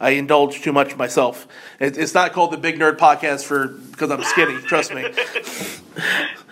[0.00, 1.46] I indulge too much myself.
[1.78, 4.56] It, it's not called the Big Nerd Podcast for because I'm skinny.
[4.66, 5.04] Trust me.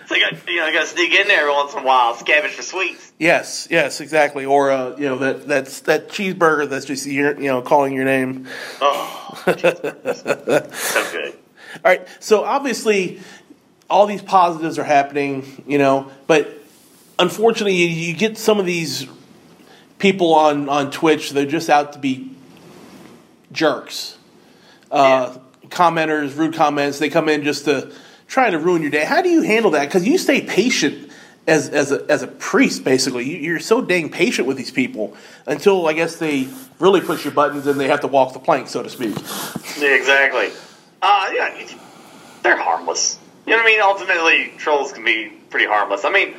[0.07, 1.83] So you got, you know, you got to sneak in there every once in a
[1.83, 3.11] while, scavenge for sweets.
[3.17, 4.45] Yes, yes, exactly.
[4.45, 8.05] Or uh, you know that that's that cheeseburger that's just your, you know calling your
[8.05, 8.47] name.
[8.81, 11.33] Oh, so good.
[11.83, 12.07] All right.
[12.19, 13.19] So obviously,
[13.89, 16.61] all these positives are happening, you know, but
[17.19, 19.07] unfortunately, you, you get some of these
[19.99, 21.31] people on on Twitch.
[21.31, 22.31] They're just out to be
[23.51, 24.17] jerks,
[24.91, 26.99] uh, commenters, rude comments.
[26.99, 27.91] They come in just to
[28.27, 29.05] try to ruin your day.
[29.05, 29.85] How do you handle that?
[29.85, 31.11] Because you stay patient.
[31.47, 35.15] As, as, a, as a priest, basically, you, you're so dang patient with these people
[35.45, 36.47] until I guess they
[36.79, 39.11] really push your buttons and they have to walk the plank, so to speak.
[39.11, 40.49] Exactly.
[41.03, 41.67] Uh, yeah,
[42.41, 43.19] they're harmless.
[43.45, 43.81] You know what I mean?
[43.81, 46.03] Ultimately, trolls can be pretty harmless.
[46.03, 46.35] I mean,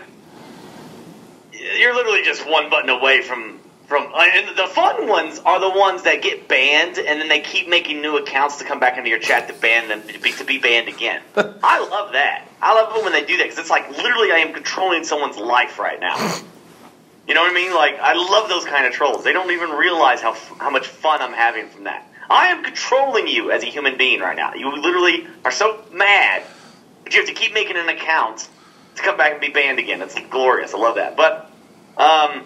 [1.52, 4.12] you're literally just one button away from from.
[4.14, 8.02] And the fun ones are the ones that get banned, and then they keep making
[8.02, 10.58] new accounts to come back into your chat to ban them to be, to be
[10.58, 11.22] banned again.
[11.36, 12.46] I love that.
[12.60, 15.36] I love it when they do that because it's like literally I am controlling someone's
[15.36, 16.16] life right now.
[17.28, 17.74] You know what I mean?
[17.74, 19.24] Like I love those kind of trolls.
[19.24, 22.08] They don't even realize how how much fun I'm having from that.
[22.28, 24.54] I am controlling you as a human being right now.
[24.54, 26.42] You literally are so mad,
[27.06, 28.48] but you have to keep making an account
[28.96, 30.02] to come back and be banned again.
[30.02, 30.74] It's glorious.
[30.74, 31.16] I love that.
[31.16, 31.48] But
[31.96, 32.42] um,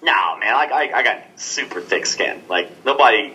[0.00, 2.44] no, man, I, I, I got super thick skin.
[2.48, 3.32] Like nobody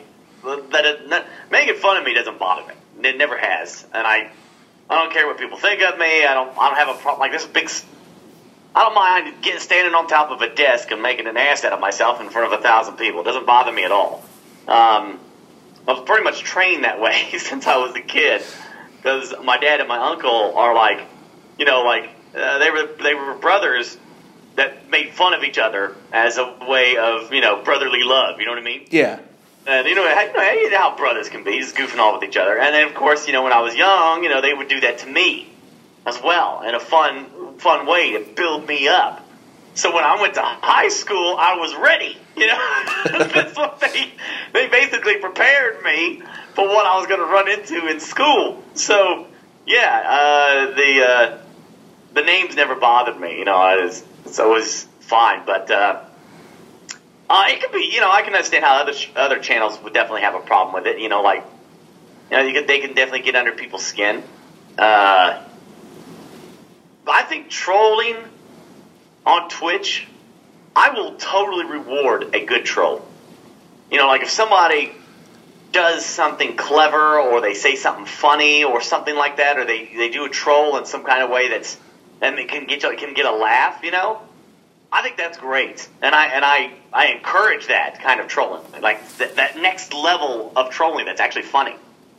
[0.72, 3.10] that is, not, making fun of me doesn't bother me.
[3.10, 4.32] It never has, and I
[4.90, 6.26] I don't care what people think of me.
[6.26, 7.20] I don't I don't have a problem.
[7.20, 7.70] Like this is big
[8.74, 11.74] I don't mind getting standing on top of a desk and making an ass out
[11.74, 13.20] of myself in front of a thousand people.
[13.20, 14.24] It doesn't bother me at all.
[14.70, 15.20] Um,
[15.86, 18.42] I was pretty much trained that way since I was a kid
[19.02, 21.02] because my dad and my uncle are like,
[21.58, 23.98] you know, like uh, they were they were brothers
[24.56, 28.40] that made fun of each other as a way of you know brotherly love.
[28.40, 28.88] You know what I mean?
[28.92, 29.20] Yeah.
[29.68, 32.20] And you know, how- you know, you know how brothers can be, just goofing off
[32.20, 32.58] with each other.
[32.58, 34.80] And then, of course, you know, when I was young, you know, they would do
[34.82, 35.48] that to me
[36.06, 39.26] as well in a fun, fun way to build me up.
[39.76, 42.18] So when I went to high school, I was ready.
[42.36, 42.84] You know,
[43.34, 44.12] that's what they
[44.54, 46.24] they basically prepared me
[46.60, 48.62] for what I was going to run into in school.
[48.74, 49.28] So
[49.66, 51.38] yeah, uh, the uh,
[52.14, 53.38] the names never bothered me.
[53.40, 55.72] You know, I was, it's always fine, but.
[55.72, 56.04] Uh,
[57.32, 60.22] uh, it could be, you know, I can understand how other other channels would definitely
[60.22, 61.00] have a problem with it.
[61.00, 61.44] You know, like,
[62.32, 64.24] you know, you could, they can definitely get under people's skin.
[64.76, 65.40] Uh,
[67.08, 68.18] I think trolling
[69.28, 70.08] on Twitch,
[70.76, 73.08] I will totally reward a good troll.
[73.92, 74.92] You know, like if somebody
[75.72, 80.10] does something clever or they say something funny or something like that, or they, they
[80.10, 81.78] do a troll in some kind of way that's
[82.22, 83.84] and it can get you, can get a laugh.
[83.84, 84.22] You know,
[84.92, 89.00] I think that's great, and I and I I encourage that kind of trolling, like
[89.18, 91.76] th- that next level of trolling that's actually funny,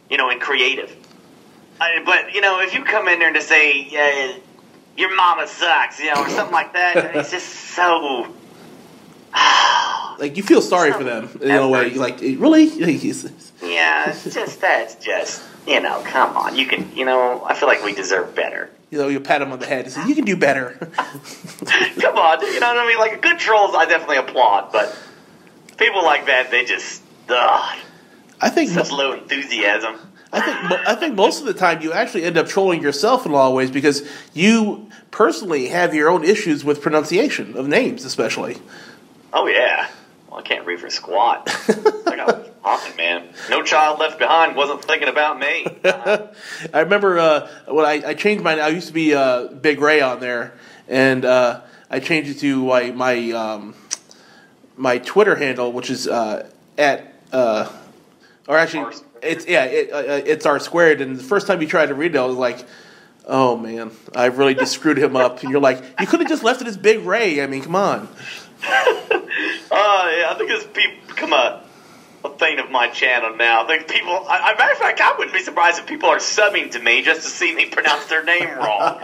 [0.09, 0.95] you know, and creative.
[1.81, 4.37] I, but you know, if you come in there to say yeah,
[4.97, 8.27] your mama sucks, you know, or something like that, it's just so.
[9.33, 9.90] Ah,
[10.21, 11.95] Like you feel sorry for them in a way.
[11.95, 12.65] Like really,
[13.63, 17.69] Yeah, it's just that's just you know, come on, you can you know, I feel
[17.69, 18.71] like we deserve better.
[18.91, 20.77] you know, you pat him on the head and say, "You can do better."
[22.01, 22.99] Come on, you know what I mean?
[22.99, 24.97] Like good trolls, I definitely applaud, but
[25.79, 27.79] people like that, they just ugh,
[28.41, 29.97] I think such low enthusiasm.
[30.33, 33.33] I think I think most of the time you actually end up trolling yourself in
[33.33, 38.05] a lot of ways because you personally have your own issues with pronunciation of names,
[38.05, 38.59] especially.
[39.33, 39.89] Oh yeah,
[40.31, 41.49] well I can't read for squat.
[41.69, 43.29] I got talking, man.
[43.49, 45.67] No child left behind wasn't thinking about me.
[45.85, 48.59] I remember uh, when I, I changed my.
[48.59, 50.55] I used to be uh, Big Ray on there,
[50.89, 53.75] and uh, I changed it to my my um,
[54.77, 57.71] my Twitter handle, which is uh, at uh,
[58.47, 61.01] or actually it's yeah it, uh, it's R squared.
[61.01, 62.65] And the first time you tried to read it, I was like.
[63.27, 65.43] Oh man, I really just screwed him up.
[65.43, 67.41] And you're like, you could have just left it as Big Ray.
[67.41, 68.09] I mean, come on.
[68.63, 68.69] Uh,
[69.71, 71.63] yeah, I think it's become a,
[72.25, 73.65] a thing of my channel now.
[73.65, 76.19] I think people, I, I, matter of fact, I wouldn't be surprised if people are
[76.19, 78.59] subbing to me just to see me pronounce their name wrong.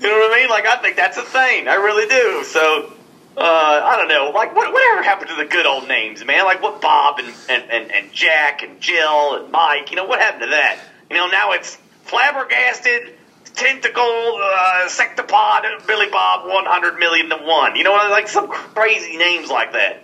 [0.00, 0.48] you know what I mean?
[0.50, 1.68] Like, I think that's a thing.
[1.68, 2.44] I really do.
[2.44, 2.92] So,
[3.36, 4.32] uh, I don't know.
[4.34, 6.44] Like, what, whatever happened to the good old names, man?
[6.44, 10.20] Like, what Bob and, and, and, and Jack and Jill and Mike, you know, what
[10.20, 10.78] happened to that?
[11.10, 13.16] You know, now it's flabbergasted,
[13.54, 17.76] tentacle, uh, sectopod, Billy Bob, 100 million to one.
[17.76, 20.02] You know, like some crazy names like that.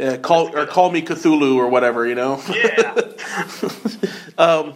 [0.00, 2.42] Uh, call or call me Cthulhu or whatever, you know.
[2.48, 2.94] Yeah.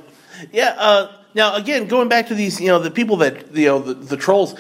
[0.53, 0.75] Yeah.
[0.79, 3.95] Uh, now, again, going back to these, you know, the people that you know the,
[3.95, 4.55] the trolls.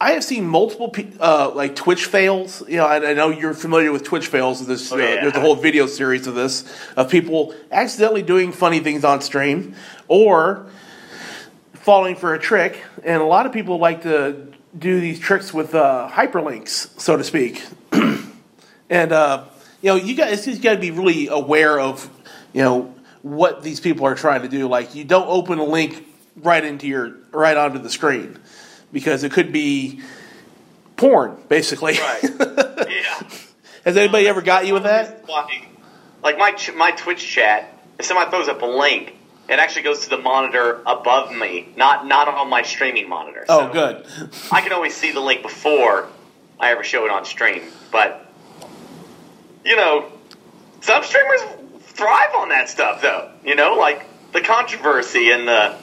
[0.00, 2.62] I have seen multiple pe- uh, like Twitch fails.
[2.68, 4.66] You know, I, I know you're familiar with Twitch fails.
[4.66, 6.64] This Oh, uh, there's a whole video series of this
[6.96, 9.74] of people accidentally doing funny things on stream
[10.08, 10.66] or
[11.84, 12.82] falling for a trick.
[13.04, 17.22] And a lot of people like to do these tricks with uh, hyperlinks, so to
[17.22, 17.62] speak.
[18.90, 19.44] and uh,
[19.82, 22.08] you know, you guys you got to be really aware of
[22.54, 24.66] you know what these people are trying to do.
[24.66, 28.38] Like, you don't open a link right into your right onto the screen
[28.90, 30.00] because it could be
[30.96, 31.98] porn, basically.
[31.98, 32.22] Right.
[32.88, 33.28] yeah.
[33.84, 35.28] Has anybody ever got you with that?
[35.28, 35.68] Like,
[36.22, 39.18] like my ch- my Twitch chat, if somebody throws up a link,
[39.48, 43.44] it actually goes to the monitor above me, not not on my streaming monitor.
[43.48, 44.06] Oh, good.
[44.50, 46.08] I can always see the link before
[46.58, 47.62] I ever show it on stream.
[47.92, 48.26] But
[49.64, 50.10] you know,
[50.80, 51.40] some streamers
[51.80, 53.30] thrive on that stuff, though.
[53.44, 55.76] You know, like the controversy and the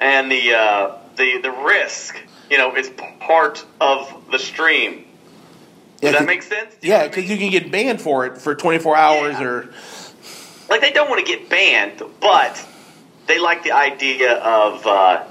[0.00, 2.16] and the uh, the the risk.
[2.50, 2.90] You know, is
[3.20, 5.06] part of the stream.
[6.02, 6.74] Does Yeah, that make sense?
[6.80, 7.40] Do Yeah, know what I because mean?
[7.40, 9.44] you can get banned for it for 24 hours Yeah.
[9.46, 9.74] or.
[10.68, 12.66] like they don't want to get banned, but
[13.32, 15.24] they like the idea of uh,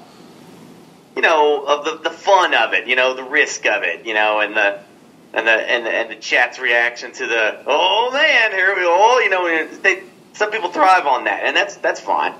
[1.15, 4.15] you know of the, the fun of it, you know, the risk of it, you
[4.15, 4.79] know, and the
[5.33, 9.19] and the and the, and the chat's reaction to the oh man, here we go,
[9.19, 12.33] you know, they some people thrive on that, and that's that's fine.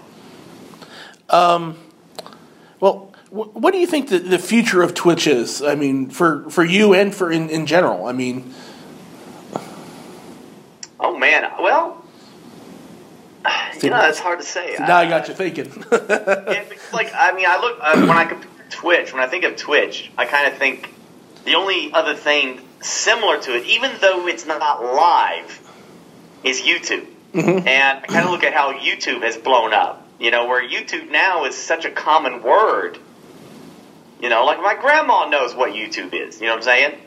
[1.30, 1.78] Um,
[2.80, 5.62] Well, wh- what do you think the, the future of Twitch is?
[5.62, 8.08] I mean, for, for you and for in, in general.
[8.08, 8.54] I mean,
[11.00, 12.01] Oh man, well,
[13.82, 14.76] you know, that's hard to say.
[14.80, 15.72] now I got you thinking.
[15.92, 19.14] Yeah, like I mean, I look uh, when I compare Twitch.
[19.14, 20.94] When I think of Twitch, I kind of think
[21.46, 25.62] the only other thing similar to it, even though it's not live,
[26.44, 27.08] is YouTube.
[27.34, 30.06] And I kind of look at how YouTube has blown up.
[30.20, 32.98] You know, where YouTube now is such a common word.
[34.20, 36.40] You know, like my grandma knows what YouTube is.
[36.40, 37.00] You know what I'm saying?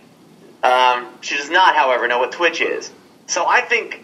[0.64, 2.91] Um, she does not, however, know what Twitch is.
[3.26, 4.03] So I think, I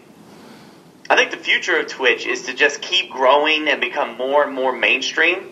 [1.43, 5.49] future of Twitch is to just keep growing and become more and more mainstream,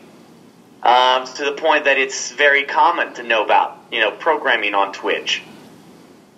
[0.83, 4.93] um, to the point that it's very common to know about, you know, programming on
[4.93, 5.41] Twitch.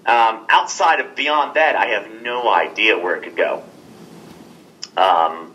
[0.05, 3.63] Um, outside of beyond that, I have no idea where it could go.
[4.97, 5.53] Um,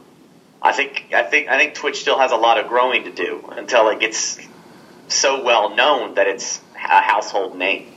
[0.62, 3.44] I think I think I think Twitch still has a lot of growing to do
[3.53, 4.38] until it gets
[5.09, 7.92] so well known that it's a household name.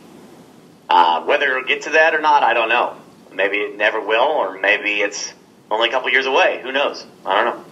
[0.89, 2.95] Uh, whether it'll get to that or not, I don't know.
[3.31, 5.33] Maybe it never will, or maybe it's
[5.71, 6.61] only a couple years away.
[6.63, 7.05] Who knows?
[7.25, 7.65] I don't know.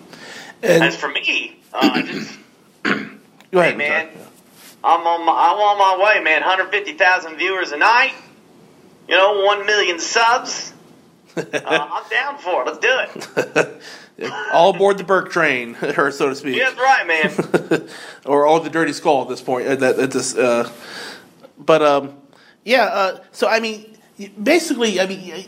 [0.63, 2.37] And As for me, uh, just
[2.83, 2.91] go
[3.59, 4.09] ahead, Hey, man.
[4.83, 6.41] I'm on my I'm on my way, man.
[6.41, 8.13] 150,000 viewers a night.
[9.07, 10.73] You know, one million subs.
[11.37, 12.65] Uh, I'm down for it.
[12.65, 13.81] Let's do it.
[14.53, 16.55] All aboard the Burke train, or so to speak.
[16.55, 17.87] Yeah, that's right, man.
[18.25, 19.67] or all the dirty skull at this point.
[19.79, 20.67] That at this, uh,
[21.59, 22.17] but um,
[22.65, 22.85] yeah.
[22.85, 23.97] Uh, so I mean,
[24.41, 25.45] basically, I mean,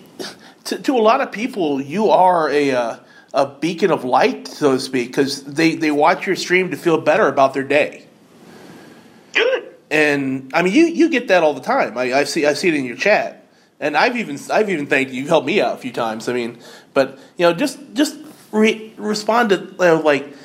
[0.69, 2.97] to, to a lot of people, you are a uh,
[3.33, 7.01] a beacon of light, so to speak, because they they watch your stream to feel
[7.01, 8.05] better about their day.
[9.33, 9.75] Good.
[9.89, 11.97] And I mean, you you get that all the time.
[11.97, 13.47] I, I see I see it in your chat,
[13.79, 15.21] and I've even I've even thanked you.
[15.21, 16.29] You've helped me out a few times.
[16.29, 16.59] I mean,
[16.93, 18.15] but you know, just just
[18.51, 20.35] re- respond to you know, like,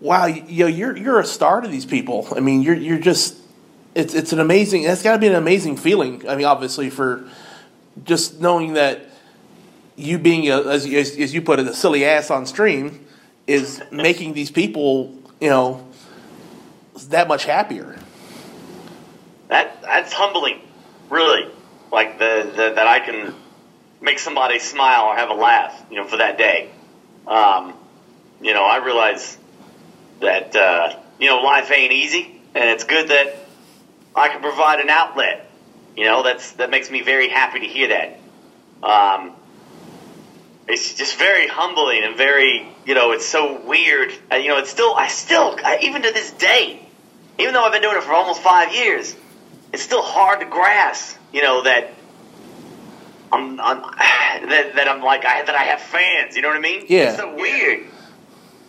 [0.00, 2.26] wow, you know, you're you're a star to these people.
[2.34, 3.36] I mean, you're you're just
[3.94, 4.84] it's it's an amazing.
[4.84, 6.26] That's got to be an amazing feeling.
[6.26, 7.28] I mean, obviously for
[8.04, 9.09] just knowing that
[9.96, 13.06] you being a, as, as you put it, a silly ass on stream
[13.46, 15.86] is making these people you know
[17.08, 17.98] that much happier.
[19.48, 20.60] That that's humbling,
[21.08, 21.50] really.
[21.90, 23.34] Like the, the that I can
[24.00, 26.70] make somebody smile or have a laugh, you know, for that day.
[27.26, 27.74] Um,
[28.40, 29.36] you know, I realize
[30.20, 33.34] that uh, you know life ain't easy, and it's good that
[34.14, 35.50] I can provide an outlet.
[35.96, 38.18] You know, that's that makes me very happy to hear that.
[38.82, 39.32] Um,
[40.70, 44.12] it's just very humbling and very, you know, it's so weird.
[44.30, 46.86] Uh, you know, it's still, I still, I, even to this day,
[47.38, 49.16] even though I've been doing it for almost five years,
[49.72, 51.92] it's still hard to grasp, you know, that
[53.32, 53.80] I'm, I'm
[54.48, 56.86] that, that I'm like, I, that I have fans, you know what I mean?
[56.88, 57.10] Yeah.
[57.10, 57.86] It's so weird.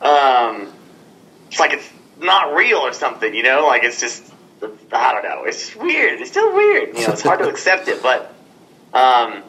[0.02, 0.74] Um,
[1.48, 1.90] it's like it's
[2.20, 4.24] not real or something, you know, like it's just,
[4.92, 6.22] I don't know, it's weird.
[6.22, 8.34] It's still weird, you know, it's hard to accept it, but,
[8.94, 9.44] um,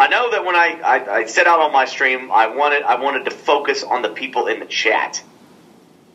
[0.00, 2.98] I know that when I, I, I set out on my stream, I wanted I
[2.98, 5.22] wanted to focus on the people in the chat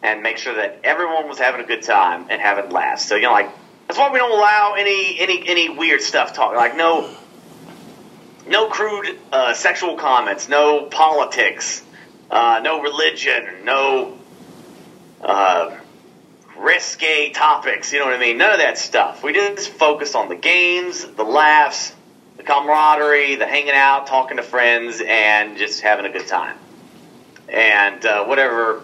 [0.02, 3.06] and make sure that everyone was having a good time and having laughs.
[3.06, 3.52] So you know, like
[3.88, 6.56] that's why we don't allow any any any weird stuff talk.
[6.56, 7.16] Like no
[8.48, 11.84] no crude uh, sexual comments, no politics,
[12.32, 14.18] uh, no religion, no
[15.22, 15.78] uh,
[16.58, 17.94] risque topics.
[17.94, 18.40] You know what I mean?
[18.40, 19.22] None of that stuff.
[19.22, 21.95] We just focus on the games, the laughs
[22.46, 26.58] camaraderie, the hanging out, talking to friends, and just having a good time.
[27.50, 28.82] And uh, whatever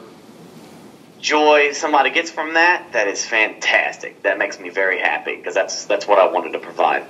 [1.20, 4.24] joy somebody gets from that, that is fantastic.
[4.24, 7.06] That makes me very happy because that's that's what I wanted to provide.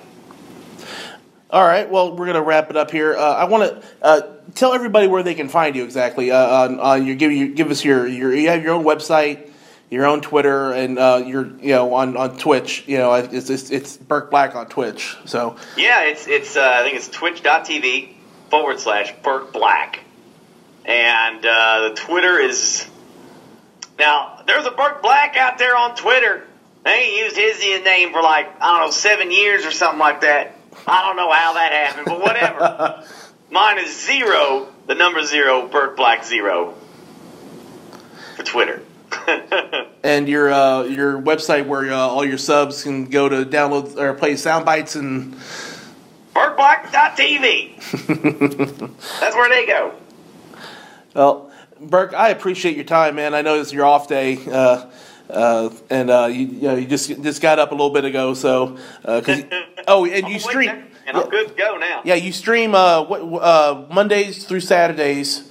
[1.49, 1.89] All right.
[1.89, 3.15] Well, we're gonna wrap it up here.
[3.15, 4.21] Uh, I want to uh,
[4.55, 6.31] tell everybody where they can find you exactly.
[6.31, 9.50] Uh, on, on give you give us your your you have your own website,
[9.91, 12.85] your own Twitter, and uh, your you know on, on Twitch.
[12.87, 15.17] You know it's, it's it's Burke Black on Twitch.
[15.25, 18.13] So Yeah, it's it's uh, I think it's twitch.tv
[18.49, 19.99] forward slash Burke Black,
[20.85, 22.87] and uh, the Twitter is
[23.99, 26.47] now there's a Burke Black out there on Twitter.
[26.83, 30.21] They ain't used his name for like I don't know seven years or something like
[30.21, 30.55] that.
[30.87, 33.03] I don't know how that happened, but whatever.
[33.51, 36.75] Mine is zero, the number zero, Burke Black zero
[38.37, 38.81] for Twitter.
[40.03, 44.13] And your uh, your website where uh, all your subs can go to download or
[44.13, 45.35] play sound bites and
[46.33, 47.77] BurkeBlack.tv.
[49.19, 49.93] That's where they go.
[51.13, 53.33] well, Burke, I appreciate your time, man.
[53.33, 54.37] I know it's your off day.
[54.45, 54.89] Uh,
[55.29, 58.33] uh, and uh, you, you, know, you just just got up a little bit ago,
[58.33, 59.43] so uh 'cause
[59.87, 60.69] oh, and you stream,
[61.07, 62.01] and I'm good to go now.
[62.03, 65.50] yeah, you stream uh, what, uh, Mondays through Saturdays.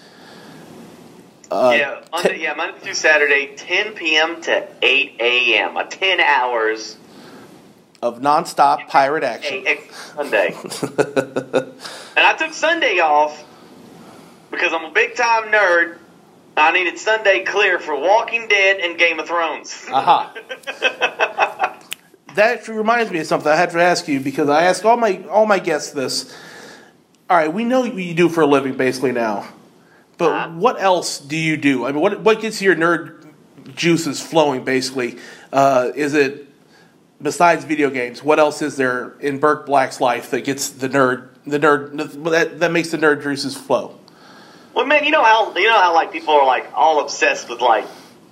[1.51, 4.41] Uh, yeah, Monday, yeah, Monday through Saturday, 10 p.m.
[4.43, 5.77] to 8 a.m.
[5.77, 6.97] A 10 hours
[8.03, 9.65] of nonstop pirate action.
[10.15, 10.55] Sunday.
[10.57, 13.45] and I took Sunday off
[14.51, 15.99] because I'm a big time nerd.
[16.57, 19.87] I needed Sunday clear for Walking Dead and Game of Thrones.
[19.91, 20.35] Aha.
[22.35, 24.97] that actually reminds me of something I had to ask you because I ask all
[24.97, 26.35] my all my guests this.
[27.29, 29.47] All right, we know what you do for a living basically now,
[30.21, 31.87] but what else do you do?
[31.87, 33.27] I mean, what what gets your nerd
[33.75, 34.65] juices flowing?
[34.65, 35.17] Basically,
[35.53, 36.47] uh, is it
[37.21, 38.23] besides video games?
[38.23, 42.61] What else is there in Burke Black's life that gets the nerd the nerd that
[42.61, 43.99] that makes the nerd juices flow?
[44.75, 47.61] Well, man, you know how you know how like people are like all obsessed with
[47.61, 47.87] like,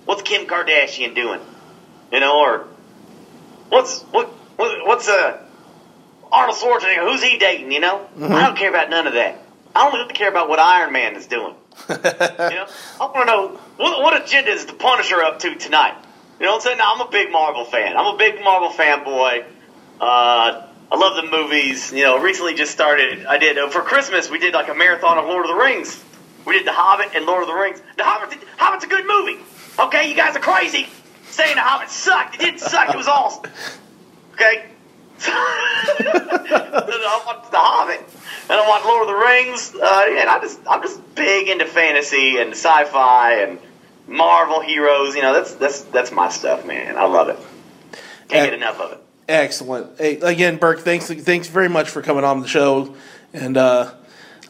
[0.05, 1.41] what's Kim Kardashian doing?
[2.11, 2.67] You know, or
[3.69, 4.27] what's what,
[4.57, 5.43] what what's uh
[6.31, 7.11] Arnold Schwarzenegger?
[7.11, 7.71] Who's he dating?
[7.71, 9.43] You know, I don't care about none of that.
[9.75, 11.55] I only care about what Iron Man is doing.
[11.89, 12.67] you know,
[12.99, 15.95] I want to know what, what agenda is the Punisher up to tonight.
[16.39, 16.77] You know what I'm saying?
[16.77, 17.97] Now, I'm a big Marvel fan.
[17.97, 19.45] I'm a big Marvel fanboy.
[19.99, 21.91] Uh, I love the movies.
[21.91, 23.25] You know, recently just started.
[23.25, 24.29] I did uh, for Christmas.
[24.29, 26.01] We did like a marathon of Lord of the Rings.
[26.45, 27.81] We did The Hobbit and Lord of the Rings.
[27.97, 29.39] The Hobbit, Hobbit's a good movie.
[29.77, 30.87] Okay, you guys are crazy
[31.29, 32.35] saying The Hobbit sucked.
[32.35, 32.89] It didn't suck.
[32.89, 33.51] It was awesome.
[34.33, 34.65] Okay.
[35.27, 37.99] I watched The Hobbit
[38.49, 39.75] and I watched Lord of the Rings.
[39.75, 43.59] Uh, and I just I'm just big into fantasy and sci-fi and
[44.07, 45.15] Marvel heroes.
[45.15, 46.97] You know, that's that's that's my stuff, man.
[46.97, 47.37] I love it.
[48.27, 49.03] Can't get enough of it.
[49.27, 49.97] Excellent.
[49.97, 52.95] Hey, again, Burke, thanks thanks very much for coming on the show,
[53.33, 53.93] and uh,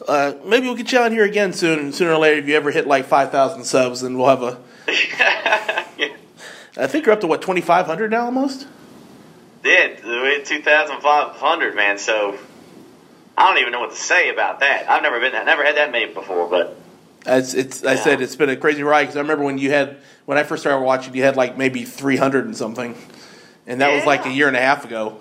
[0.08, 1.92] uh, maybe we'll get you on here again soon.
[1.92, 4.58] Sooner or later, if you ever hit like five thousand subs, then we'll have a.
[5.98, 6.14] Yeah.
[6.76, 8.66] I think you're up to what twenty five hundred now, almost.
[9.62, 11.98] Did we had 2,500, man.
[11.98, 12.38] So
[13.36, 14.88] I don't even know what to say about that.
[14.88, 16.76] I've never been, I never had that many before, but
[17.26, 19.98] It's, it's I said it's been a crazy ride because I remember when you had
[20.26, 22.94] when I first started watching, you had like maybe three hundred and something,
[23.66, 25.20] and that was like a year and a half ago.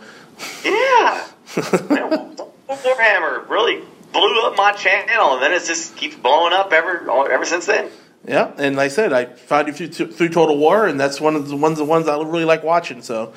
[0.63, 1.27] yeah,
[1.89, 2.35] Man,
[2.67, 7.45] Warhammer really blew up my channel, and then it just keeps blowing up ever ever
[7.45, 7.89] since then.
[8.27, 11.35] Yeah, and like I said, I found you through, through Total War, and that's one
[11.35, 13.01] of the ones the ones I really like watching.
[13.01, 13.33] So,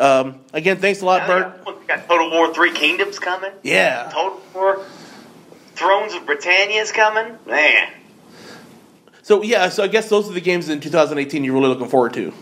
[0.00, 1.64] um, again, thanks a lot, Burke.
[1.64, 3.52] got, got Total War Three Kingdoms coming.
[3.62, 4.84] Yeah, Total War
[5.74, 7.38] Thrones of Britannia is coming.
[7.46, 7.92] Man,
[9.22, 12.14] So yeah, so I guess those are the games in 2018 you're really looking forward
[12.14, 12.32] to.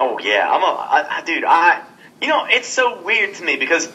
[0.00, 1.44] Oh yeah, I'm a I, I, dude.
[1.44, 1.82] I
[2.22, 3.92] you know it's so weird to me because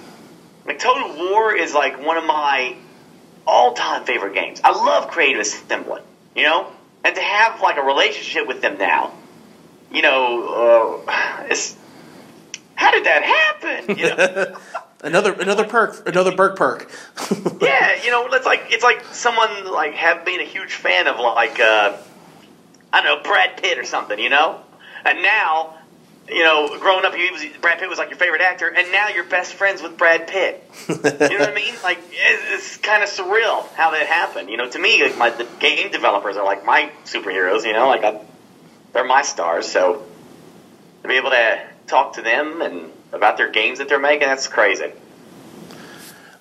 [0.65, 2.75] like Total War is like one of my
[3.47, 4.61] all-time favorite games.
[4.63, 6.01] I love Creative Assembly,
[6.35, 6.71] you know,
[7.03, 9.13] and to have like a relationship with them now,
[9.91, 11.75] you know, uh, it's
[12.79, 13.97] how did that happen?
[13.97, 14.57] You know?
[15.01, 16.91] Another another perk, another Burke perk.
[17.61, 21.17] yeah, you know, it's like it's like someone like have been a huge fan of
[21.19, 21.95] like uh,
[22.91, 24.59] I don't know Brad Pitt or something, you know,
[25.05, 25.75] and now.
[26.31, 29.07] You know, growing up, he was Brad Pitt was like your favorite actor, and now
[29.07, 30.63] you're best friends with Brad Pitt.
[30.87, 31.01] You know
[31.39, 31.73] what I mean?
[31.83, 34.47] Like it- it's kind of surreal how that happened.
[34.49, 37.63] You know, to me, like my the game developers are like my superheroes.
[37.65, 38.19] You know, like I,
[38.93, 39.65] they're my stars.
[39.71, 40.03] So
[41.01, 44.47] to be able to talk to them and about their games that they're making, that's
[44.47, 44.91] crazy.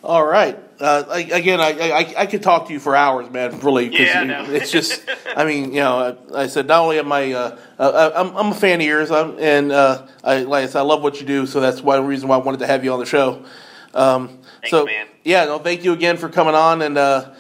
[0.05, 0.57] All right.
[0.81, 3.59] Uh, I, again, I, I I could talk to you for hours, man.
[3.61, 4.45] Really, Yeah, I you- know.
[4.49, 5.03] it's just.
[5.37, 8.53] I mean, you know, I, I said not only am I, uh, uh, I'm, I'm
[8.53, 11.27] a fan of yours, I'm, and uh, I like I said, I love what you
[11.27, 13.45] do, so that's one reason why I wanted to have you on the show.
[13.93, 14.29] Um,
[14.61, 15.09] Thanks, so, man.
[15.25, 17.35] yeah, no, thank you again for coming on, and uh,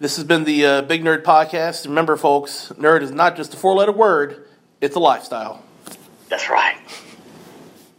[0.00, 1.86] this has been the uh, Big Nerd Podcast.
[1.86, 4.44] Remember, folks, nerd is not just a four-letter word;
[4.80, 5.62] it's a lifestyle.
[6.28, 6.76] That's right.